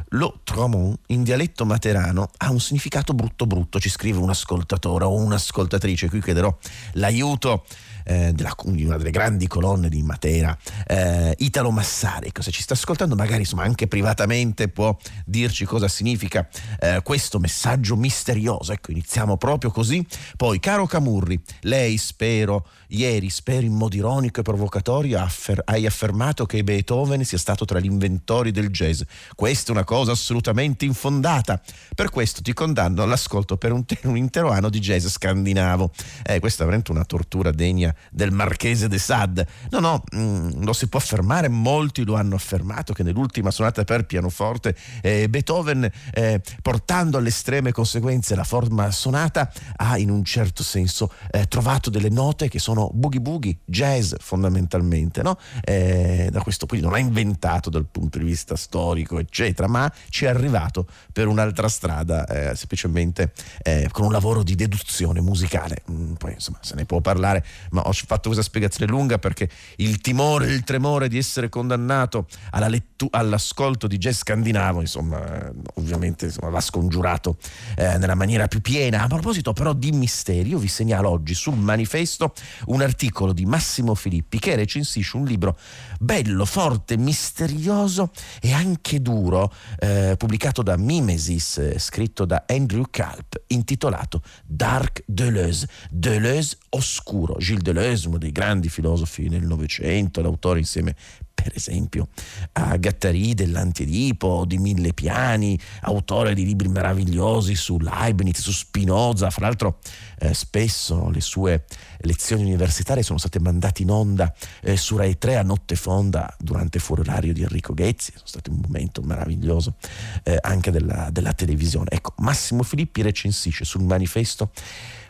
Lo 0.10 0.40
Tromon 0.44 0.96
in 1.08 1.24
dialetto 1.24 1.66
materano 1.66 2.30
ha 2.38 2.52
un 2.52 2.60
significato 2.60 3.14
brutto 3.14 3.46
brutto, 3.46 3.80
ci 3.80 3.90
scrive 3.90 4.20
un 4.20 4.30
ascoltatore 4.30 5.06
o 5.06 5.14
un'ascoltatrice, 5.14 6.10
qui 6.10 6.22
chiederò 6.22 6.56
l'aiuto 6.94 7.66
eh, 8.06 8.32
della, 8.34 8.56
di 8.64 8.86
una 8.86 8.98
delle 8.98 9.12
grandi 9.12 9.48
colonne 9.48 9.90
di 9.90 10.02
Matera, 10.04 10.58
eh, 10.88 11.36
Italo 11.40 11.72
Massari. 11.72 12.32
Se 12.40 12.52
ci 12.52 12.62
sta 12.62 12.74
ascoltando, 12.74 13.16
magari 13.16 13.42
insomma, 13.42 13.64
anche 13.64 13.88
privatamente 13.88 14.68
può 14.70 14.96
dirci 15.26 15.66
cosa 15.66 15.88
significa 15.88 16.48
eh, 16.80 17.02
questo 17.04 17.40
messaggio 17.40 17.96
misterioso. 17.96 18.72
Ecco, 18.72 18.92
iniziamo 18.92 19.38
proprio 19.38 19.72
così. 19.72 20.06
Poi, 20.38 20.60
caro 20.60 20.86
Camurri, 20.86 21.42
lei 21.62 21.98
spero, 21.98 22.68
ieri, 22.90 23.30
spero 23.30 23.66
in 23.66 23.74
modo 23.74 23.96
ironico 23.96 24.40
e 24.40 24.44
provocatorio, 24.44 25.20
affer- 25.20 25.62
hai 25.66 25.86
affermato 25.86 26.46
che 26.46 26.64
Beethoven 26.64 27.24
sia 27.24 27.38
stato 27.38 27.66
tra 27.66 27.80
gli 27.80 27.86
inventori 27.86 28.52
del 28.52 28.70
jazz. 28.70 29.02
Questa 29.34 29.70
è 29.70 29.76
una 29.76 29.84
cosa 29.84 30.12
assolutamente 30.12 30.86
infondata. 30.86 31.60
Per 31.96 32.10
questo 32.10 32.42
ti 32.42 32.54
condanno 32.54 33.02
all'ascolto 33.02 33.58
per 33.58 33.72
un, 33.72 33.86
te- 33.86 34.00
un 34.04 34.18
intero 34.18 34.52
anno 34.52 34.70
di 34.70 34.80
jazz 34.80 35.08
scandinavo. 35.08 35.92
Eh, 36.24 36.40
questa 36.40 36.62
è 36.62 36.66
veramente 36.66 36.92
una 36.92 37.06
tortura 37.06 37.52
degna 37.52 37.95
del 38.12 38.32
marchese 38.32 38.88
de 38.88 39.00
Sade. 39.00 39.48
No, 39.72 39.80
no, 39.80 40.04
mm, 40.16 40.64
lo 40.64 40.74
si 40.74 40.88
può 40.88 41.00
affermare, 41.00 41.48
molti 41.48 42.04
lo 42.04 42.16
hanno 42.16 42.36
affermato, 42.36 42.94
che 42.94 43.04
nell'ultima 43.04 43.52
sonata 43.52 43.84
per 43.84 44.06
pianoforte 44.06 44.76
eh, 45.02 45.30
Beethoven, 45.30 45.90
eh, 46.14 46.42
portando 46.62 47.18
alle 47.18 47.30
estreme 47.30 47.72
conseguenze 47.72 48.36
la 48.36 48.44
forma 48.44 48.92
sonata, 48.92 49.52
ha 49.78 49.98
in 49.98 50.10
un 50.10 50.24
certo 50.24 50.64
senso 50.64 51.12
eh, 51.32 51.48
trovato 51.48 51.90
delle 51.90 52.10
note 52.10 52.50
che 52.50 52.60
sono 52.60 52.90
boogie 52.94 53.20
boogie, 53.20 53.58
jazz 53.66 54.14
fondamentalmente, 54.20 55.22
no? 55.22 55.38
Eh, 55.62 56.30
da 56.32 56.42
questo 56.42 56.66
punto 56.66 56.86
non 56.86 56.94
ha 56.96 57.00
inventato 57.00 57.70
dal 57.70 57.86
punto 57.86 58.18
di 58.18 58.26
vista 58.26 58.56
storico, 58.56 59.20
eccetera, 59.20 59.68
ma 59.68 59.92
ci 60.10 60.26
è 60.26 60.28
arrivato 60.28 60.88
per 61.12 61.28
un'altra 61.28 61.68
strada, 61.68 62.26
eh, 62.26 62.56
semplicemente 62.56 63.32
eh, 63.64 63.88
con 63.92 64.06
un 64.06 64.12
lavoro 64.12 64.44
di 64.44 64.56
deduzione 64.56 65.22
musicale. 65.22 65.84
Mm, 65.90 66.14
poi 66.14 66.34
insomma 66.34 66.60
se 66.62 66.76
ne 66.76 66.86
può 66.86 67.02
parlare, 67.02 67.44
ma 67.72 67.85
ho 67.88 67.94
fatto 67.94 68.30
questa 68.30 68.44
spiegazione 68.44 68.92
lunga 68.92 69.18
perché 69.20 69.50
il 69.78 70.00
timore, 70.02 70.48
il 70.48 70.64
tremore 70.64 71.08
di 71.08 71.18
essere 71.18 71.50
condannato 71.50 72.28
lettu- 72.68 73.14
all'ascolto 73.14 73.88
di 73.88 73.98
jazz 73.98 74.18
scandinavo, 74.20 74.82
insomma, 74.82 75.52
ovviamente 75.76 76.26
insomma, 76.26 76.50
va 76.50 76.62
scongiurato 76.62 77.38
eh, 77.76 77.98
nella 77.98 78.16
maniera 78.16 78.48
più 78.48 78.62
piena. 78.62 79.04
A 79.04 79.08
proposito 79.08 79.54
però 79.54 79.74
di 79.74 79.92
misteri, 79.92 80.50
io 80.50 80.58
vi 80.58 80.68
segnalo 80.68 81.10
oggi 81.10 81.34
sul 81.34 81.58
manifesto 81.58 82.34
un 82.68 82.82
articolo 82.82 83.34
di 83.34 83.46
Massimo 83.46 83.96
Filippi 83.96 84.40
che 84.40 84.56
recensisce 84.56 85.18
un 85.18 85.26
libro 85.26 85.58
bello, 86.00 86.46
forte, 86.46 86.98
misterioso 86.98 88.12
e 88.42 88.54
anche 88.54 89.02
duro, 89.02 89.54
eh, 89.80 90.16
pubblicato 90.18 90.62
da 90.62 90.78
Mimesis, 90.78 91.58
eh, 91.58 91.80
scritto 91.80 92.26
da 92.26 92.46
Andrew 92.48 92.86
Kalp, 92.90 93.44
intitolato 93.48 94.22
Dark 94.46 95.04
Deleuze, 95.06 95.68
Deleuze 95.90 96.58
oscuro. 96.70 97.38
Gilles 97.38 97.62
Deleuze, 97.62 97.75
uno 98.08 98.18
dei 98.18 98.32
grandi 98.32 98.70
filosofi 98.70 99.28
del 99.28 99.44
Novecento, 99.44 100.22
l'autore 100.22 100.60
insieme 100.60 100.96
per 101.36 101.52
esempio 101.54 102.08
a 102.54 102.76
Gattari 102.78 103.34
dell'Antiedipo, 103.34 104.46
di 104.48 104.58
Mille 104.58 104.94
Piani, 104.94 105.60
autore 105.82 106.34
di 106.34 106.46
libri 106.46 106.70
meravigliosi 106.70 107.54
su 107.54 107.78
Leibniz, 107.78 108.40
su 108.40 108.52
Spinoza, 108.52 109.30
fra 109.30 109.46
l'altro 109.46 109.80
eh, 110.20 110.34
spesso 110.34 111.10
le 111.10 111.22
sue 111.22 111.66
lezioni 112.06 112.44
universitarie 112.44 113.04
sono 113.04 113.18
state 113.18 113.40
mandate 113.40 113.82
in 113.82 113.92
onda 113.92 114.34
eh, 114.62 114.78
su 114.78 114.96
Rai 114.98 115.18
3 115.18 115.38
a 115.38 115.44
notte 115.44 115.76
fonda 115.76 116.34
durante 116.40 116.80
fuori 116.80 117.02
orario 117.02 117.34
di 117.34 117.42
Enrico 117.42 117.74
Ghezzi, 117.74 118.12
sono 118.14 118.28
stato 118.28 118.52
un 118.52 118.60
momento 118.62 119.02
meraviglioso 119.02 119.76
eh, 120.24 120.38
anche 120.42 120.72
della, 120.72 121.10
della 121.12 121.34
televisione. 121.34 121.90
Ecco, 121.92 122.14
Massimo 122.18 122.64
Filippi 122.64 123.02
recensisce 123.02 123.66
sul 123.66 123.84
manifesto 123.84 124.52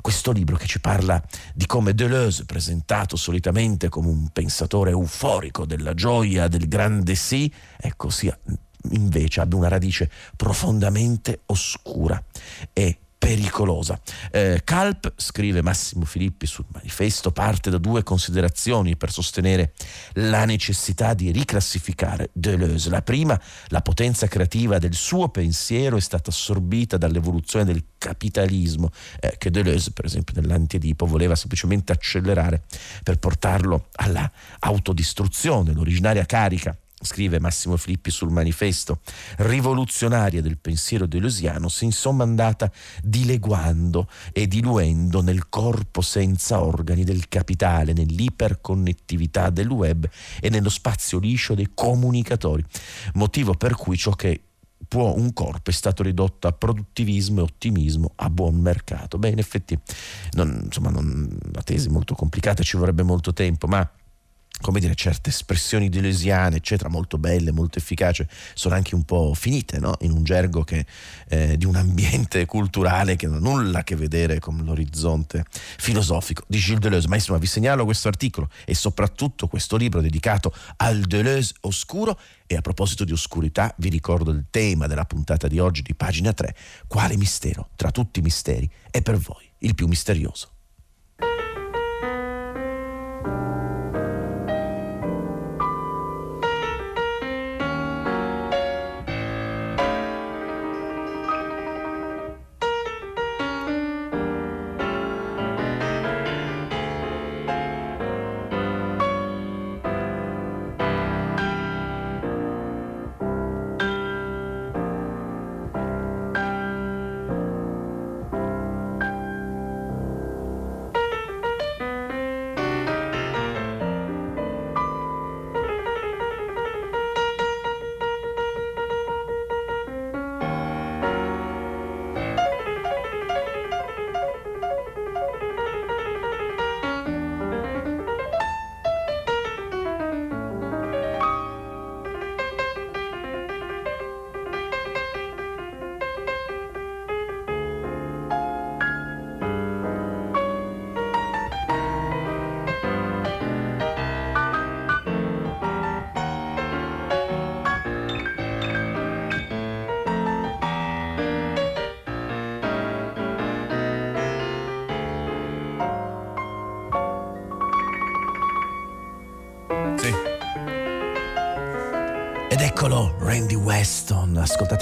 questo 0.02 0.32
libro 0.32 0.56
che 0.56 0.68
ci 0.68 0.80
parla 0.80 1.22
di 1.54 1.66
come 1.66 1.96
Deleuze, 1.96 2.46
presentato 2.46 3.16
solitamente 3.16 3.90
come 3.90 4.08
un 4.08 4.30
pensatore 4.30 4.92
euforico 4.92 5.66
della 5.66 5.96
gioia, 5.96 6.48
del 6.48 6.68
grande 6.68 7.16
sì, 7.16 7.52
ecco 7.78 8.10
sia 8.10 8.38
invece 8.92 9.42
abbia 9.42 9.58
una 9.58 9.68
radice 9.68 10.12
profondamente 10.36 11.42
oscura 11.48 12.22
e 12.72 13.00
pericolosa. 13.26 14.00
Eh, 14.30 14.62
Calp, 14.64 15.14
scrive 15.16 15.64
Massimo 15.64 16.06
Filippi 16.06 16.46
sul 16.46 16.66
manifesto, 16.68 17.32
parte 17.32 17.72
da 17.72 17.80
due 17.80 18.04
considerazioni 18.04 18.96
per 18.96 19.12
sostenere 19.12 19.74
la 20.14 20.46
necessità 20.46 21.16
di 21.16 21.32
riclassificare 21.32 22.30
Deleuze. 22.34 22.92
La 22.92 23.02
prima, 23.02 23.40
la 23.70 23.82
potenza 23.82 24.28
creativa 24.28 24.78
del 24.78 24.94
suo 24.94 25.30
pensiero 25.30 25.98
è 25.98 26.02
stata 26.02 26.30
assorbita 26.30 26.98
dall'evoluzione 26.98 27.66
del 27.66 27.84
capitalismo 27.98 28.92
eh, 29.20 29.38
che 29.40 29.50
Deleuze, 29.50 29.90
per 29.90 30.06
esempio 30.06 30.40
nell'Antiedipo, 30.40 31.08
voleva 31.08 31.36
semplicemente 31.36 31.94
accelerare 31.94 32.62
per 33.02 33.18
portarlo 33.18 33.88
alla 33.94 34.32
autodistruzione. 34.60 35.74
L'originaria 35.74 36.28
carica 36.28 36.78
scrive 37.02 37.40
Massimo 37.40 37.78
Filippi 37.78 38.10
sul 38.10 38.32
manifesto, 38.32 39.00
rivoluzionaria 39.38 40.42
del 40.42 40.58
pensiero 40.58 41.06
deleusiano, 41.06 41.68
si 41.68 41.86
insomma 41.86 42.24
andata 42.24 42.72
dileguando 43.04 44.10
e 44.32 44.48
diluendo 44.48 45.22
nel 45.22 45.50
corpo 45.50 46.02
senza 46.02 46.62
organi 46.62 47.04
del 47.04 47.28
capitale, 47.28 47.94
nell'iperconnettività 47.94 49.50
del 49.50 49.70
web 49.70 50.10
e 50.40 50.50
nello 50.50 50.70
spazio 50.70 51.20
liscio 51.20 51.54
dei 51.54 51.70
comunicatori, 51.74 52.64
motivo 53.14 53.54
per 53.54 53.76
cui 53.76 53.98
ciò 53.98 54.12
che 54.12 54.42
può 54.88 55.14
un 55.16 55.34
corpo 55.34 55.70
è 55.70 55.74
stato 55.74 56.04
ridotto 56.04 56.48
a 56.48 56.52
produttivismo 56.52 57.40
e 57.40 57.44
ottimismo 57.44 58.12
a 58.16 58.30
buon 58.30 58.56
mercato. 58.56 59.18
Beh, 59.18 59.30
in 59.30 59.40
effetti, 59.40 59.78
non, 60.34 60.62
insomma, 60.66 60.90
non, 60.90 61.38
una 61.44 61.64
tesi 61.64 61.90
molto 61.90 62.14
complicata, 62.14 62.64
ci 62.64 62.78
vorrebbe 62.78 63.04
molto 63.04 63.34
tempo, 63.34 63.68
ma 63.68 63.90
come 64.62 64.80
dire, 64.80 64.96
certe 64.96 65.30
espressioni 65.30 65.90
deleuziane, 65.90 66.58
eccetera, 66.58 66.90
molto 66.90 67.18
belle, 67.18 67.52
molto 67.52 67.78
efficaci, 67.78 68.26
sono 68.54 68.76
anche 68.76 68.96
un 68.96 69.04
po' 69.04 69.34
finite 69.34 69.80
no? 69.80 69.96
in 70.02 70.12
un 70.12 70.24
gergo 70.24 70.64
che, 70.64 70.86
eh, 71.28 71.58
di 71.58 71.66
un 71.66 71.76
ambiente 71.76 72.46
culturale 72.46 73.16
che 73.16 73.28
non 73.28 73.38
ha 73.38 73.40
nulla 73.40 73.80
a 73.80 73.84
che 73.84 73.96
vedere 73.96 74.40
con 74.40 74.58
l'orizzonte 74.64 75.46
filosofico 75.50 76.44
di 76.48 76.58
Gilles 76.58 76.80
Deleuze. 76.80 77.08
Ma 77.08 77.16
insomma, 77.16 77.38
vi 77.38 77.48
segnalo 77.48 77.86
questo 77.86 78.08
articolo 78.08 78.50
e 78.66 78.74
soprattutto 78.74 79.48
questo 79.48 79.76
libro 79.76 80.02
dedicato 80.02 80.54
al 80.78 81.02
Deleuze 81.02 81.54
oscuro. 81.62 82.18
E 82.48 82.56
a 82.56 82.62
proposito 82.62 83.04
di 83.04 83.12
oscurità, 83.12 83.74
vi 83.78 83.90
ricordo 83.90 84.32
il 84.32 84.46
tema 84.52 84.88
della 84.88 85.06
puntata 85.06 85.48
di 85.48 85.60
oggi 85.60 85.82
di 85.82 85.96
pagina 85.96 86.32
3. 86.32 86.56
Quale 86.88 87.18
mistero 87.18 87.70
tra 87.76 87.92
tutti 87.92 88.20
i 88.20 88.22
misteri 88.22 88.70
è 88.92 89.02
per 89.02 89.18
voi 89.18 89.50
il 89.60 89.74
più 89.74 89.88
misterioso? 89.88 90.55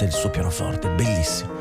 Il 0.04 0.12
suo 0.12 0.30
pianoforte, 0.30 0.88
bellissimo 0.90 1.53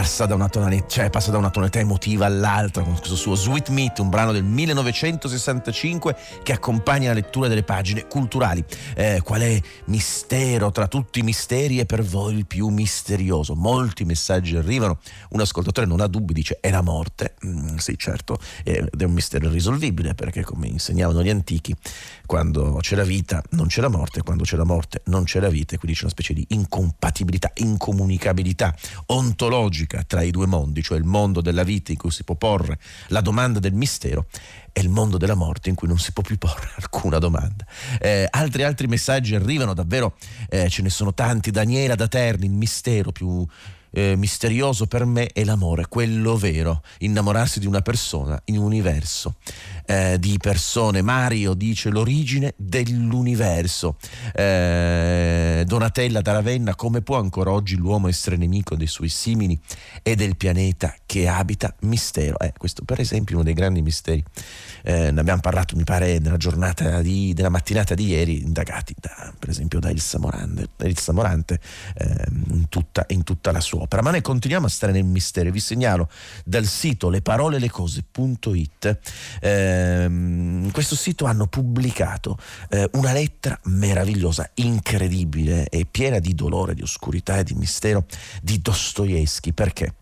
passa 0.00 0.24
da 0.24 0.34
una 0.34 0.48
tonalità, 0.48 0.86
cioè 0.88 1.10
passa 1.10 1.30
da 1.30 1.36
una 1.36 1.50
tonalità 1.50 1.78
emotiva 1.78 2.24
all'altra 2.24 2.82
con 2.82 2.96
questo 2.96 3.16
suo 3.16 3.34
Sweet 3.34 3.68
Meat, 3.68 3.98
un 3.98 4.08
brano 4.08 4.32
del 4.32 4.44
1965 4.44 6.16
che 6.42 6.52
accompagna 6.54 7.08
la 7.08 7.14
lettura 7.16 7.48
delle 7.48 7.64
pagine 7.64 8.06
culturali. 8.06 8.64
Eh, 8.96 9.20
quale 9.22 9.62
mistero 9.86 10.70
tra 10.70 10.88
tutti 10.88 11.18
i 11.18 11.22
misteri 11.22 11.80
è 11.80 11.84
per 11.84 12.02
voi 12.02 12.34
il 12.34 12.46
più 12.46 12.68
misterioso? 12.68 13.54
Molti 13.54 14.06
messaggi 14.06 14.56
arrivano, 14.56 15.00
un 15.30 15.40
ascoltatore 15.40 15.86
non 15.86 16.00
ha 16.00 16.06
dubbi, 16.06 16.32
dice 16.32 16.56
è 16.62 16.70
la 16.70 16.80
morte. 16.80 17.34
Mm, 17.44 17.76
sì, 17.76 17.98
certo, 17.98 18.38
ed 18.64 18.88
è 18.96 19.04
un 19.04 19.12
mistero 19.12 19.48
irrisolvibile 19.48 20.14
perché 20.14 20.44
come 20.44 20.66
insegnavano 20.66 21.22
gli 21.22 21.28
antichi, 21.28 21.76
quando 22.24 22.78
c'è 22.80 22.96
la 22.96 23.04
vita 23.04 23.42
non 23.50 23.66
c'è 23.66 23.82
la 23.82 23.88
morte, 23.88 24.22
quando 24.22 24.44
c'è 24.44 24.56
la 24.56 24.64
morte 24.64 25.02
non 25.06 25.24
c'è 25.24 25.40
la 25.40 25.50
vita, 25.50 25.74
e 25.74 25.78
quindi 25.78 25.94
c'è 25.94 26.04
una 26.04 26.12
specie 26.12 26.32
di 26.32 26.46
incompatibilità, 26.48 27.50
incomunicabilità 27.56 28.74
ontologica 29.06 29.88
logica 29.90 30.04
tra 30.06 30.22
i 30.22 30.30
due 30.30 30.46
mondi, 30.46 30.82
cioè 30.82 30.98
il 30.98 31.04
mondo 31.04 31.40
della 31.40 31.64
vita 31.64 31.90
in 31.90 31.98
cui 31.98 32.10
si 32.10 32.22
può 32.22 32.36
porre 32.36 32.78
la 33.08 33.20
domanda 33.20 33.58
del 33.58 33.72
mistero 33.72 34.26
e 34.72 34.80
il 34.80 34.88
mondo 34.88 35.18
della 35.18 35.34
morte 35.34 35.68
in 35.68 35.74
cui 35.74 35.88
non 35.88 35.98
si 35.98 36.12
può 36.12 36.22
più 36.22 36.38
porre 36.38 36.70
alcuna 36.78 37.18
domanda. 37.18 37.66
Eh, 37.98 38.26
altri, 38.30 38.62
altri 38.62 38.86
messaggi 38.86 39.34
arrivano, 39.34 39.74
davvero 39.74 40.16
eh, 40.48 40.68
ce 40.68 40.82
ne 40.82 40.90
sono 40.90 41.12
tanti. 41.12 41.50
Daniela 41.50 41.96
da 41.96 42.06
Terni, 42.06 42.46
il 42.46 42.52
mistero 42.52 43.10
più 43.10 43.44
eh, 43.90 44.16
misterioso 44.16 44.86
per 44.86 45.04
me 45.04 45.26
è 45.28 45.44
l'amore, 45.44 45.86
quello 45.88 46.36
vero, 46.36 46.82
innamorarsi 46.98 47.60
di 47.60 47.66
una 47.66 47.80
persona 47.80 48.40
in 48.46 48.58
un 48.58 48.64
universo 48.64 49.36
eh, 49.86 50.18
di 50.18 50.36
persone. 50.38 51.02
Mario 51.02 51.54
dice 51.54 51.90
l'origine 51.90 52.54
dell'universo. 52.56 53.96
Eh, 54.34 55.64
Donatella 55.66 56.20
da 56.20 56.32
Ravenna, 56.32 56.74
come 56.74 57.02
può 57.02 57.18
ancora 57.18 57.50
oggi 57.50 57.76
l'uomo 57.76 58.08
essere 58.08 58.36
nemico 58.36 58.76
dei 58.76 58.86
suoi 58.86 59.08
simili 59.08 59.58
e 60.02 60.14
del 60.14 60.36
pianeta 60.36 60.94
che 61.06 61.26
abita 61.28 61.74
mistero. 61.80 62.38
Eh, 62.38 62.52
questo 62.56 62.84
per 62.84 63.00
esempio 63.00 63.32
è 63.32 63.34
uno 63.36 63.44
dei 63.44 63.54
grandi 63.54 63.82
misteri. 63.82 64.22
Eh, 64.82 65.10
ne 65.10 65.20
abbiamo 65.20 65.40
parlato, 65.40 65.76
mi 65.76 65.84
pare, 65.84 66.18
nella 66.18 66.36
giornata 66.36 67.02
di, 67.02 67.32
della 67.34 67.48
mattinata 67.48 67.94
di 67.94 68.06
ieri, 68.06 68.42
indagati 68.42 68.94
da, 68.98 69.32
per 69.38 69.48
esempio 69.48 69.80
da 69.80 69.90
Ilsa 69.90 70.18
Morante, 70.18 70.68
Ilsa 70.84 71.12
Morante 71.12 71.60
eh, 71.96 72.26
in, 72.50 72.68
tutta, 72.68 73.04
in, 73.08 73.24
tutta, 73.24 73.50
la 73.50 73.60
sua 73.60 73.79
opera. 73.80 74.02
Ma 74.02 74.10
noi 74.10 74.22
continuiamo 74.22 74.66
a 74.66 74.68
stare 74.68 74.92
nel 74.92 75.04
mistero. 75.04 75.50
Vi 75.50 75.60
segnalo 75.60 76.08
dal 76.44 76.64
sito 76.64 77.08
leparolellecose.it. 77.08 78.98
Eh, 79.40 80.04
in 80.04 80.70
questo 80.72 80.96
sito 80.96 81.24
hanno 81.24 81.46
pubblicato 81.46 82.38
eh, 82.68 82.88
una 82.92 83.12
lettera 83.12 83.58
meravigliosa, 83.64 84.50
incredibile 84.54 85.68
e 85.68 85.86
piena 85.90 86.18
di 86.18 86.34
dolore, 86.34 86.74
di 86.74 86.82
oscurità 86.82 87.38
e 87.38 87.44
di 87.44 87.54
mistero 87.54 88.06
di 88.42 88.60
Dostoevsky. 88.60 89.52
Perché? 89.52 89.94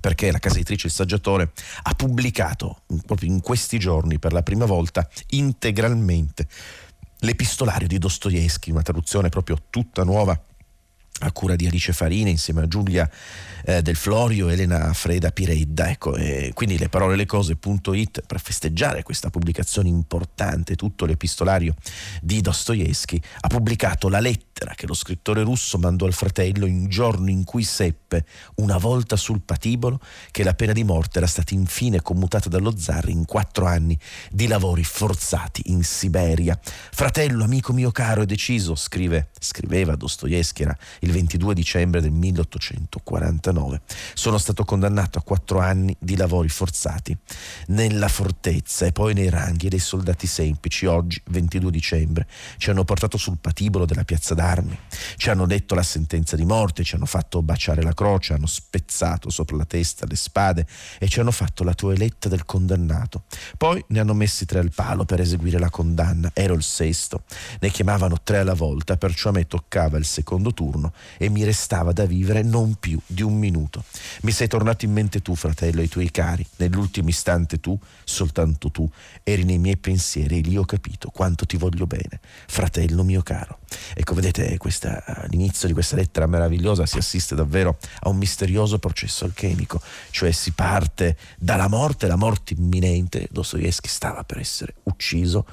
perché 0.00 0.32
la 0.32 0.38
casa 0.38 0.56
editrice 0.56 0.86
Il 0.86 0.94
Saggiatore 0.94 1.52
ha 1.82 1.94
pubblicato 1.94 2.84
proprio 3.04 3.30
in 3.30 3.40
questi 3.40 3.78
giorni 3.78 4.18
per 4.18 4.32
la 4.32 4.42
prima 4.42 4.64
volta 4.64 5.06
integralmente 5.28 6.48
l'epistolario 7.20 7.86
di 7.86 7.98
Dostoevsky, 7.98 8.70
una 8.70 8.82
traduzione 8.82 9.28
proprio 9.28 9.58
tutta 9.68 10.04
nuova 10.04 10.40
a 11.20 11.32
cura 11.32 11.56
di 11.56 11.66
Alice 11.66 11.92
Farina 11.92 12.28
insieme 12.28 12.62
a 12.62 12.68
Giulia 12.68 13.08
eh, 13.64 13.82
del 13.82 13.96
Florio, 13.96 14.48
Elena 14.48 14.92
Freda 14.92 15.30
Piredda. 15.30 15.90
Ecco, 15.90 16.14
eh, 16.16 16.52
quindi 16.54 16.78
le 16.78 16.88
parole 16.88 17.16
le 17.16 17.26
cose.it 17.26 18.22
per 18.26 18.40
festeggiare 18.40 19.02
questa 19.02 19.30
pubblicazione 19.30 19.88
importante, 19.88 20.76
tutto 20.76 21.04
l'epistolario 21.04 21.74
di 22.22 22.40
Dostoevsky, 22.40 23.20
ha 23.40 23.48
pubblicato 23.48 24.08
la 24.08 24.20
lettera 24.20 24.74
che 24.74 24.86
lo 24.86 24.94
scrittore 24.94 25.42
russo 25.42 25.78
mandò 25.78 26.06
al 26.06 26.12
fratello 26.12 26.66
in 26.66 26.88
giorno 26.88 27.30
in 27.30 27.44
cui 27.44 27.64
seppe, 27.64 28.24
una 28.56 28.76
volta 28.76 29.16
sul 29.16 29.40
patibolo, 29.42 30.00
che 30.30 30.42
la 30.42 30.54
pena 30.54 30.72
di 30.72 30.84
morte 30.84 31.18
era 31.18 31.26
stata 31.26 31.54
infine 31.54 32.02
commutata 32.02 32.48
dallo 32.48 32.76
zar 32.76 33.08
in 33.08 33.24
quattro 33.24 33.66
anni 33.66 33.98
di 34.30 34.46
lavori 34.46 34.84
forzati 34.84 35.62
in 35.66 35.82
Siberia. 35.82 36.58
Fratello, 36.62 37.44
amico 37.44 37.72
mio 37.72 37.90
caro 37.90 38.22
e 38.22 38.26
deciso, 38.26 38.74
scrive, 38.74 39.30
scriveva 39.38 39.96
Dostoevsky, 39.96 40.62
era 40.62 40.76
il 41.00 41.09
22 41.10 41.54
dicembre 41.54 42.00
del 42.00 42.12
1849, 42.12 43.80
sono 44.14 44.38
stato 44.38 44.64
condannato 44.64 45.18
a 45.18 45.22
quattro 45.22 45.58
anni 45.58 45.96
di 45.98 46.16
lavori 46.16 46.48
forzati 46.48 47.16
nella 47.68 48.08
fortezza 48.08 48.86
e 48.86 48.92
poi 48.92 49.14
nei 49.14 49.30
ranghi 49.30 49.68
dei 49.68 49.78
soldati 49.78 50.26
semplici. 50.26 50.86
Oggi, 50.86 51.20
22 51.26 51.70
dicembre, 51.70 52.26
ci 52.56 52.70
hanno 52.70 52.84
portato 52.84 53.16
sul 53.16 53.38
patibolo 53.40 53.84
della 53.84 54.04
piazza 54.04 54.34
d'Armi 54.34 54.48
armi. 54.50 54.78
Ci 55.16 55.30
hanno 55.30 55.46
detto 55.46 55.74
la 55.74 55.82
sentenza 55.82 56.36
di 56.36 56.44
morte, 56.44 56.84
ci 56.84 56.94
hanno 56.94 57.06
fatto 57.06 57.42
baciare 57.42 57.82
la 57.82 57.94
croce, 57.94 58.34
hanno 58.34 58.46
spezzato 58.46 59.30
sopra 59.30 59.56
la 59.56 59.64
testa 59.64 60.06
le 60.06 60.16
spade 60.16 60.66
e 60.98 61.08
ci 61.08 61.20
hanno 61.20 61.30
fatto 61.30 61.64
la 61.64 61.74
toeletta 61.74 62.28
del 62.28 62.44
condannato. 62.44 63.24
Poi 63.56 63.82
ne 63.88 64.00
hanno 64.00 64.14
messi 64.14 64.44
tre 64.46 64.58
al 64.58 64.72
palo 64.74 65.04
per 65.04 65.20
eseguire 65.20 65.58
la 65.58 65.70
condanna. 65.70 66.30
Ero 66.34 66.54
il 66.54 66.62
sesto. 66.62 67.24
Ne 67.60 67.70
chiamavano 67.70 68.20
tre 68.22 68.38
alla 68.38 68.54
volta, 68.54 68.96
perciò 68.96 69.30
a 69.30 69.32
me 69.32 69.46
toccava 69.46 69.98
il 69.98 70.04
secondo 70.04 70.52
turno 70.52 70.92
e 71.18 71.28
mi 71.28 71.44
restava 71.44 71.92
da 71.92 72.06
vivere 72.06 72.42
non 72.42 72.74
più 72.74 72.98
di 73.06 73.22
un 73.22 73.36
minuto. 73.38 73.84
Mi 74.22 74.32
sei 74.32 74.48
tornato 74.48 74.84
in 74.84 74.92
mente 74.92 75.20
tu, 75.22 75.34
fratello, 75.34 75.80
e 75.80 75.84
i 75.84 75.88
tuoi 75.88 76.10
cari. 76.10 76.46
Nell'ultimo 76.56 77.08
istante 77.08 77.60
tu, 77.60 77.78
soltanto 78.04 78.70
tu, 78.70 78.88
eri 79.22 79.44
nei 79.44 79.58
miei 79.58 79.76
pensieri 79.76 80.38
e 80.38 80.40
lì 80.40 80.56
ho 80.56 80.64
capito 80.64 81.10
quanto 81.10 81.46
ti 81.46 81.56
voglio 81.56 81.86
bene, 81.86 82.20
fratello 82.46 83.02
mio 83.02 83.22
caro. 83.22 83.58
Ecco, 83.94 84.14
vedete, 84.14 84.56
questa, 84.58 85.04
all'inizio 85.04 85.68
di 85.68 85.74
questa 85.74 85.96
lettera 85.96 86.26
meravigliosa 86.26 86.86
si 86.86 86.98
assiste 86.98 87.34
davvero 87.34 87.78
a 88.00 88.08
un 88.08 88.16
misterioso 88.16 88.78
processo 88.78 89.24
alchemico, 89.24 89.80
cioè 90.10 90.30
si 90.32 90.52
parte 90.52 91.16
dalla 91.38 91.68
morte, 91.68 92.06
la 92.06 92.16
morte 92.16 92.54
imminente, 92.54 93.28
Dostoevsky 93.30 93.88
stava 93.88 94.24
per 94.24 94.38
essere 94.38 94.74
ucciso, 94.84 95.46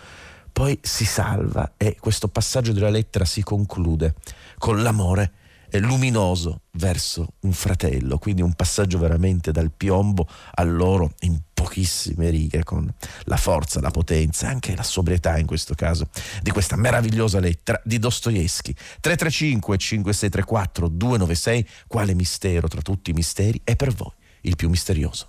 poi 0.51 0.79
si 0.81 1.05
salva 1.05 1.73
e 1.77 1.97
questo 1.99 2.27
passaggio 2.27 2.71
della 2.71 2.89
lettera 2.89 3.25
si 3.25 3.43
conclude 3.43 4.15
con 4.57 4.81
l'amore 4.81 5.31
luminoso 5.79 6.61
verso 6.73 7.33
un 7.41 7.51
fratello, 7.51 8.17
quindi 8.17 8.41
un 8.41 8.53
passaggio 8.53 8.97
veramente 8.97 9.51
dal 9.51 9.71
piombo 9.75 10.27
all'oro 10.55 11.13
in 11.21 11.39
pochissime 11.53 12.29
righe 12.29 12.63
con 12.63 12.91
la 13.23 13.37
forza, 13.37 13.81
la 13.81 13.91
potenza, 13.91 14.47
anche 14.47 14.75
la 14.75 14.83
sobrietà 14.83 15.37
in 15.37 15.45
questo 15.45 15.73
caso 15.73 16.09
di 16.41 16.51
questa 16.51 16.75
meravigliosa 16.75 17.39
lettera 17.39 17.81
di 17.83 17.99
Dostoevsky. 17.99 18.73
335 18.73 19.77
5634 19.77 20.87
296, 20.87 21.67
quale 21.87 22.13
mistero 22.13 22.67
tra 22.67 22.81
tutti 22.81 23.11
i 23.11 23.13
misteri 23.13 23.59
è 23.63 23.75
per 23.75 23.93
voi 23.93 24.11
il 24.41 24.55
più 24.55 24.69
misterioso? 24.69 25.27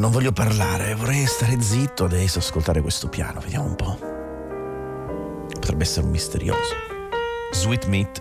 Non 0.00 0.10
voglio 0.10 0.32
parlare, 0.32 0.94
vorrei 0.94 1.26
stare 1.26 1.60
zitto 1.60 2.04
adesso, 2.04 2.38
ascoltare 2.38 2.80
questo 2.80 3.08
piano, 3.08 3.40
vediamo 3.40 3.66
un 3.66 3.76
po'. 3.76 3.98
Potrebbe 5.52 5.82
essere 5.82 6.06
un 6.06 6.12
misterioso. 6.12 6.74
Sweet 7.52 7.86
Meat, 7.88 8.20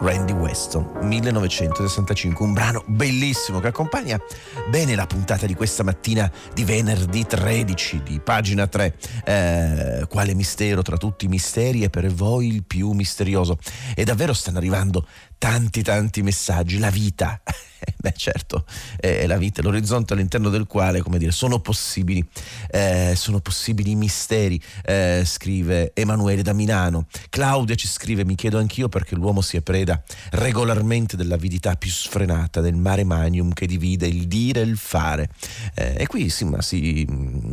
Randy 0.00 0.32
Weston, 0.32 0.98
1965, 1.00 2.44
un 2.44 2.52
brano 2.52 2.84
bellissimo 2.86 3.60
che 3.60 3.68
accompagna 3.68 4.20
bene 4.68 4.94
la 4.94 5.06
puntata 5.06 5.46
di 5.46 5.54
questa 5.54 5.82
mattina 5.82 6.30
di 6.52 6.64
venerdì 6.64 7.24
13 7.24 8.02
di 8.02 8.20
pagina 8.20 8.66
3. 8.66 8.96
Eh, 9.24 10.06
quale 10.06 10.34
mistero 10.34 10.82
tra 10.82 10.98
tutti 10.98 11.24
i 11.24 11.28
misteri 11.28 11.82
è 11.82 11.88
per 11.88 12.12
voi 12.12 12.48
il 12.48 12.64
più 12.64 12.90
misterioso? 12.90 13.58
E 13.94 14.04
davvero 14.04 14.34
stanno 14.34 14.58
arrivando 14.58 15.06
tanti 15.38 15.82
tanti 15.82 16.20
messaggi, 16.20 16.78
la 16.78 16.90
vita 16.90 17.40
Beh 17.96 18.14
certo, 18.16 18.64
è 18.98 19.26
la 19.26 19.36
vita, 19.36 19.62
l'orizzonte 19.62 20.12
all'interno 20.12 20.48
del 20.48 20.66
quale, 20.66 21.00
come 21.00 21.18
dire, 21.18 21.30
sono 21.30 21.60
possibili, 21.60 22.24
eh, 22.70 23.14
sono 23.16 23.40
possibili 23.40 23.94
misteri, 23.94 24.60
eh, 24.84 25.22
scrive 25.24 25.92
Emanuele 25.94 26.42
da 26.42 26.52
Milano. 26.52 27.06
Claudia 27.28 27.74
ci 27.74 27.88
scrive, 27.88 28.24
mi 28.24 28.34
chiedo 28.34 28.58
anch'io 28.58 28.88
perché 28.88 29.14
l'uomo 29.14 29.40
sia 29.40 29.60
preda 29.60 30.02
regolarmente 30.32 31.16
dell'avidità 31.16 31.74
più 31.76 31.90
sfrenata 31.90 32.60
del 32.60 32.74
mare 32.74 33.04
magnum 33.04 33.52
che 33.52 33.66
divide 33.66 34.06
il 34.06 34.26
dire 34.26 34.60
e 34.60 34.64
il 34.64 34.76
fare. 34.76 35.28
Eh, 35.74 35.94
e 35.98 36.06
qui 36.06 36.28
sì, 36.28 36.44
ma 36.44 36.58
mm, 36.58 37.49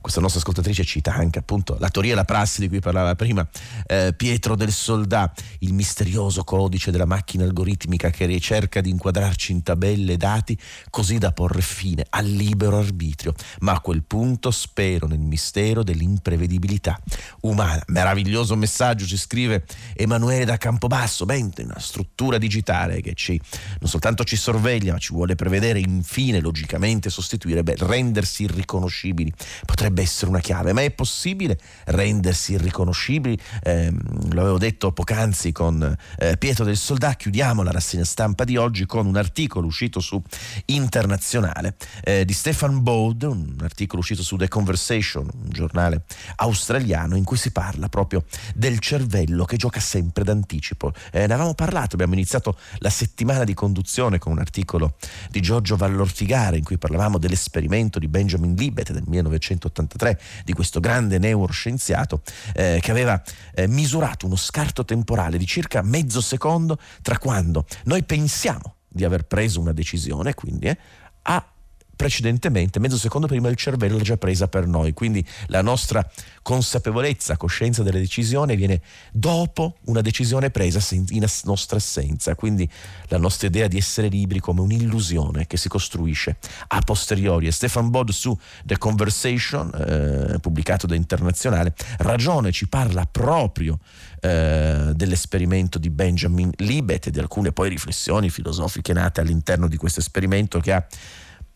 questa 0.00 0.20
nostra 0.20 0.40
ascoltatrice 0.40 0.84
cita 0.84 1.14
anche 1.14 1.38
appunto 1.38 1.76
la 1.78 1.88
teoria 1.88 2.12
e 2.12 2.16
la 2.16 2.24
prassi 2.24 2.60
di 2.60 2.68
cui 2.68 2.80
parlava 2.80 3.14
prima 3.14 3.46
eh, 3.86 4.12
Pietro 4.16 4.54
del 4.56 4.72
Soldà, 4.72 5.32
il 5.60 5.72
misterioso 5.72 6.44
codice 6.44 6.90
della 6.90 7.04
macchina 7.04 7.44
algoritmica 7.44 8.10
che 8.10 8.26
ricerca 8.26 8.80
di 8.80 8.90
inquadrarci 8.90 9.52
in 9.52 9.62
tabelle 9.62 10.16
dati 10.16 10.58
così 10.90 11.18
da 11.18 11.32
porre 11.32 11.60
fine 11.60 12.04
al 12.10 12.26
libero 12.26 12.78
arbitrio, 12.78 13.34
ma 13.60 13.72
a 13.72 13.80
quel 13.80 14.02
punto 14.02 14.50
spero 14.50 15.06
nel 15.06 15.20
mistero 15.20 15.82
dell'imprevedibilità 15.82 16.98
umana. 17.42 17.82
Meraviglioso 17.88 18.56
messaggio 18.56 19.06
ci 19.06 19.16
scrive 19.16 19.64
Emanuele 19.94 20.44
da 20.44 20.56
Campobasso, 20.56 21.24
mente, 21.24 21.62
una 21.62 21.78
struttura 21.78 22.38
digitale 22.38 23.00
che 23.00 23.14
ci, 23.14 23.40
non 23.80 23.90
soltanto 23.90 24.24
ci 24.24 24.36
sorveglia, 24.36 24.92
ma 24.92 24.98
ci 24.98 25.12
vuole 25.12 25.34
prevedere 25.34 25.78
infine, 25.78 26.40
logicamente 26.40 27.10
sostituire, 27.10 27.62
beh, 27.62 27.76
rendersi 27.78 28.44
irriconoscibili 28.44 29.32
potrebbe 29.64 30.02
essere 30.02 30.30
una 30.30 30.40
chiave, 30.40 30.72
ma 30.72 30.82
è 30.82 30.90
possibile 30.90 31.58
rendersi 31.86 32.52
irriconoscibili? 32.52 33.38
Eh, 33.62 33.92
lo 34.30 34.40
avevo 34.40 34.58
detto 34.58 34.92
poc'anzi 34.92 35.52
con 35.52 35.96
eh, 36.18 36.36
Pietro 36.36 36.64
del 36.64 36.76
Soldà, 36.76 37.14
chiudiamo 37.14 37.62
la 37.62 37.70
rassegna 37.70 38.04
stampa 38.04 38.44
di 38.44 38.56
oggi 38.56 38.86
con 38.86 39.06
un 39.06 39.16
articolo 39.16 39.66
uscito 39.66 40.00
su 40.00 40.22
Internazionale 40.66 41.76
eh, 42.02 42.24
di 42.24 42.32
Stefan 42.32 42.82
Bode, 42.82 43.26
un 43.26 43.56
articolo 43.60 44.00
uscito 44.00 44.22
su 44.22 44.36
The 44.36 44.48
Conversation, 44.48 45.28
un 45.32 45.48
giornale 45.50 46.04
australiano 46.36 47.16
in 47.16 47.24
cui 47.24 47.36
si 47.36 47.50
parla 47.50 47.88
proprio 47.88 48.24
del 48.54 48.78
cervello 48.78 49.44
che 49.44 49.56
gioca 49.56 49.80
sempre 49.80 50.24
d'anticipo. 50.24 50.92
Eh, 51.10 51.26
ne 51.26 51.32
avevamo 51.32 51.54
parlato, 51.54 51.94
abbiamo 51.94 52.14
iniziato 52.14 52.56
la 52.78 52.90
settimana 52.90 53.44
di 53.44 53.54
conduzione 53.54 54.18
con 54.18 54.32
un 54.32 54.38
articolo 54.38 54.96
di 55.30 55.40
Giorgio 55.40 55.76
Vallortigare 55.76 56.56
in 56.56 56.64
cui 56.64 56.78
parlavamo 56.78 57.18
dell'esperimento 57.18 57.98
di 57.98 58.08
Benjamin 58.08 58.54
Libet 58.54 58.92
del 58.92 59.04
1983, 59.28 60.20
di 60.44 60.52
questo 60.52 60.80
grande 60.80 61.18
neuroscienziato 61.18 62.22
eh, 62.54 62.78
che 62.80 62.90
aveva 62.90 63.22
eh, 63.54 63.66
misurato 63.66 64.26
uno 64.26 64.36
scarto 64.36 64.84
temporale 64.84 65.38
di 65.38 65.46
circa 65.46 65.82
mezzo 65.82 66.20
secondo 66.20 66.78
tra 67.02 67.18
quando 67.18 67.66
noi 67.84 68.04
pensiamo 68.04 68.76
di 68.88 69.04
aver 69.04 69.24
preso 69.24 69.60
una 69.60 69.72
decisione, 69.72 70.34
quindi 70.34 70.66
eh, 70.66 70.78
a 71.22 71.53
precedentemente, 71.96 72.78
mezzo 72.78 72.98
secondo 72.98 73.26
prima, 73.26 73.48
il 73.48 73.56
cervello 73.56 73.96
l'ha 73.96 74.02
già 74.02 74.16
presa 74.16 74.48
per 74.48 74.66
noi. 74.66 74.92
Quindi 74.92 75.24
la 75.46 75.62
nostra 75.62 76.08
consapevolezza, 76.42 77.36
coscienza 77.36 77.82
della 77.82 77.98
decisione 77.98 78.56
viene 78.56 78.80
dopo 79.12 79.76
una 79.86 80.00
decisione 80.00 80.50
presa 80.50 80.80
in 80.90 81.24
nostra 81.44 81.76
assenza. 81.76 82.34
Quindi 82.34 82.68
la 83.08 83.18
nostra 83.18 83.46
idea 83.46 83.66
di 83.68 83.76
essere 83.76 84.08
libri 84.08 84.40
come 84.40 84.60
un'illusione 84.60 85.46
che 85.46 85.56
si 85.56 85.68
costruisce 85.68 86.36
a 86.68 86.80
posteriori. 86.80 87.46
E 87.46 87.52
Stefan 87.52 87.90
Bod 87.90 88.10
su 88.10 88.36
The 88.64 88.78
Conversation, 88.78 89.70
eh, 89.74 90.38
pubblicato 90.40 90.86
da 90.86 90.94
Internazionale, 90.94 91.74
ragione, 91.98 92.52
ci 92.52 92.68
parla 92.68 93.06
proprio 93.06 93.78
eh, 94.20 94.92
dell'esperimento 94.94 95.78
di 95.78 95.90
Benjamin 95.90 96.50
Libet 96.56 97.06
e 97.06 97.10
di 97.10 97.18
alcune 97.18 97.52
poi 97.52 97.68
riflessioni 97.68 98.30
filosofiche 98.30 98.92
nate 98.92 99.20
all'interno 99.20 99.68
di 99.68 99.76
questo 99.76 100.00
esperimento 100.00 100.60
che 100.60 100.72
ha 100.72 100.86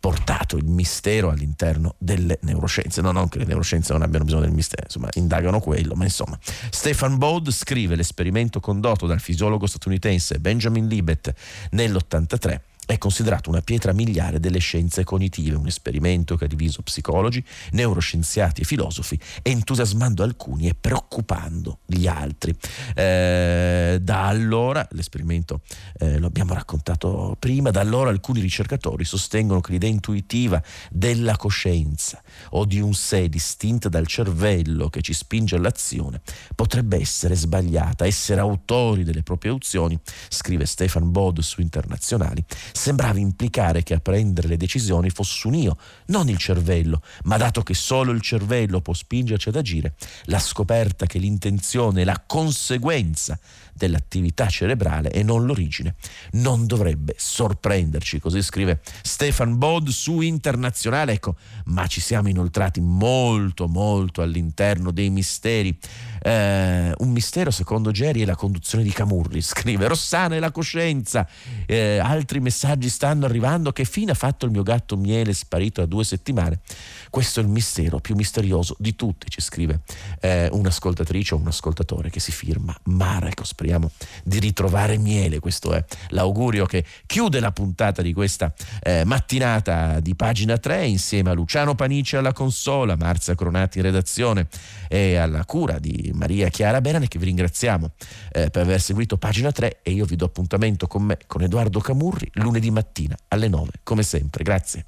portato 0.01 0.57
il 0.57 0.65
mistero 0.65 1.31
all'interno 1.31 1.95
delle 1.99 2.39
neuroscienze. 2.43 3.01
No, 3.01 3.13
non 3.13 3.29
che 3.29 3.39
le 3.39 3.45
neuroscienze 3.45 3.93
non 3.93 4.03
abbiano 4.03 4.25
bisogno 4.25 4.43
del 4.43 4.53
mistero, 4.53 4.85
insomma, 4.85 5.09
indagano 5.15 5.61
quello, 5.61 5.95
ma 5.95 6.05
insomma. 6.05 6.39
Stefan 6.71 7.19
Bode 7.19 7.51
scrive 7.51 7.97
l'esperimento 7.97 8.61
condotto 8.61 9.07
dal 9.07 9.21
fisiologo 9.21 9.67
statunitense 9.67 10.39
Benjamin 10.39 10.87
Libet 10.87 11.33
nell'83 11.71 12.61
è 12.89 12.97
considerato 12.97 13.51
una 13.51 13.61
pietra 13.61 13.93
miliare 13.93 14.41
delle 14.41 14.61
scienze 14.61 15.05
cognitive, 15.05 15.57
un 15.57 15.67
esperimento 15.67 16.37
che 16.37 16.47
ha 16.47 16.49
diviso 16.49 16.81
psicologi, 16.81 17.45
neuroscienziati 17.73 18.63
e 18.63 18.65
filosofi, 18.65 19.21
entusiasmando 19.43 20.23
alcuni 20.23 20.69
e 20.69 20.75
preoccupando 20.75 21.81
gli 21.85 22.07
altri. 22.07 22.57
Eh, 22.95 23.99
da 24.01 24.27
allora, 24.27 24.89
l'esperimento 24.93 25.61
eh, 25.99 26.19
lo 26.19 26.29
abbiamo 26.29 26.55
raccontato 26.55 27.37
prima, 27.39 27.71
da 27.71 27.81
allora 27.81 28.09
alcuni 28.09 28.41
ricercatori 28.41 29.05
sostengono 29.05 29.61
che 29.61 29.73
l'idea 29.73 29.91
intuitiva 29.91 30.63
della 30.91 31.37
coscienza 31.37 32.23
o 32.53 32.65
di 32.65 32.81
un 32.81 32.95
sé 32.95 33.29
distinta 33.29 33.91
dal 33.91 34.07
cervello 34.07 34.89
che 34.89 35.03
ci 35.03 35.13
spinge 35.13 35.57
all'azione 35.57 36.23
potrebbe 36.55 36.99
essere 36.99 37.35
sbagliata, 37.35 38.07
essere 38.07 38.41
autori 38.41 39.05
delle 39.05 39.23
proprie 39.23 39.53
azioni, 39.53 39.99
scrive 40.31 40.65
Stefan 40.65 41.11
Bod 41.11 41.41
su 41.41 41.61
Internazionali, 41.61 42.43
sembrava 42.79 43.19
implicare 43.19 43.83
che 43.83 43.95
a 43.95 44.01
prendere 44.01 44.47
le 44.49 44.57
decisioni 44.57 45.11
fosse 45.11 45.49
un 45.49 45.55
io, 45.55 45.77
non 46.07 46.29
il 46.29 46.39
cervello, 46.39 47.03
ma 47.25 47.37
dato 47.37 47.63
che 47.63 47.75
solo 47.75 48.13
il 48.13 48.21
cervello 48.21 48.81
può 48.81 48.95
spingerci 48.95 49.49
ad 49.49 49.57
agire, 49.57 49.95
la 50.25 50.39
scoperta 50.39 51.07
che 51.07 51.19
l'intenzione 51.19 52.03
è 52.03 52.05
la 52.05 52.23
conseguenza 52.25 53.39
dell'attività 53.79 54.49
cerebrale 54.49 55.11
e 55.11 55.23
non 55.23 55.47
l'origine, 55.47 55.95
non 56.33 56.67
dovrebbe 56.67 57.15
sorprenderci, 57.17 58.19
così 58.19 58.43
scrive 58.43 58.81
Stefan 59.03 59.57
Bod 59.57 59.89
su 59.89 60.21
Internazionale, 60.21 61.13
ecco, 61.13 61.37
ma 61.67 61.87
ci 61.87 62.01
siamo 62.01 62.29
inoltrati 62.29 62.81
molto 62.81 63.69
molto 63.69 64.21
all'interno 64.23 64.91
dei 64.91 65.11
misteri. 65.11 65.77
Eh, 66.21 66.93
un 66.99 67.11
mistero 67.11 67.51
secondo 67.51 67.93
Geri 67.93 68.23
è 68.23 68.25
la 68.25 68.35
conduzione 68.35 68.85
di 68.85 68.91
Camurri, 68.91 69.41
scrive 69.43 69.87
Rossana 69.87 70.35
e 70.35 70.41
la 70.41 70.51
coscienza, 70.51 71.27
eh, 71.67 71.99
altri 71.99 72.41
messaggi 72.69 72.91
stanno 72.91 73.25
arrivando, 73.25 73.73
che 73.73 73.85
fine 73.85 74.11
ha 74.11 74.15
fatto 74.15 74.45
il 74.45 74.51
mio 74.51 74.63
gatto 74.63 74.97
miele 74.97 75.33
sparito 75.33 75.81
da 75.81 75.87
due 75.87 76.05
settimane? 76.05 76.61
Questo 77.09 77.41
è 77.41 77.43
il 77.43 77.49
mistero 77.49 77.99
più 77.99 78.15
misterioso 78.15 78.77
di 78.79 78.95
tutti, 78.95 79.31
ci 79.31 79.41
scrive 79.41 79.81
eh, 80.21 80.49
un'ascoltatrice 80.53 81.35
o 81.35 81.39
un 81.39 81.47
ascoltatore 81.47 82.11
che 82.11 82.21
si 82.21 82.31
firma 82.31 82.77
Marco. 82.85 83.45
Speriamo 83.45 83.91
di 84.23 84.39
ritrovare 84.39 84.99
miele. 84.99 85.39
Questo 85.39 85.73
è 85.73 85.83
l'augurio 86.09 86.67
che 86.67 86.85
chiude 87.07 87.41
la 87.41 87.53
puntata 87.53 88.03
di 88.03 88.13
questa 88.13 88.53
eh, 88.83 89.05
mattinata 89.05 90.01
di 90.01 90.15
pagina 90.15 90.59
3 90.59 90.85
insieme 90.87 91.31
a 91.31 91.33
Luciano 91.33 91.75
Panici 91.75 92.17
alla 92.17 92.33
consola, 92.33 92.97
Marzia 92.97 93.35
Cronati 93.35 93.79
in 93.79 93.85
redazione 93.85 94.49
e 94.89 95.17
alla 95.17 95.45
cura 95.47 95.79
di 95.79 96.11
Maria 96.15 96.49
Chiara 96.49 96.81
Berane 96.83 97.09
che 97.09 97.19
vi 97.19 97.27
ringraziamo 97.27 97.93
eh, 98.33 98.51
per 98.51 98.63
aver 98.63 98.81
seguito 98.81 99.17
pagina 99.17 99.53
3 99.53 99.79
e 99.83 99.93
io 99.93 100.05
vi 100.05 100.17
do 100.17 100.27
appuntamento 100.27 100.87
con 100.87 101.05
me, 101.05 101.19
con 101.27 101.43
Edoardo 101.43 101.81
Camurri, 101.81 102.31
lunedì 102.49 102.71
mattina 102.71 103.17
alle 103.29 103.49
9, 103.49 103.71
come 103.83 104.03
sempre. 104.03 104.43
Grazie. 104.43 104.85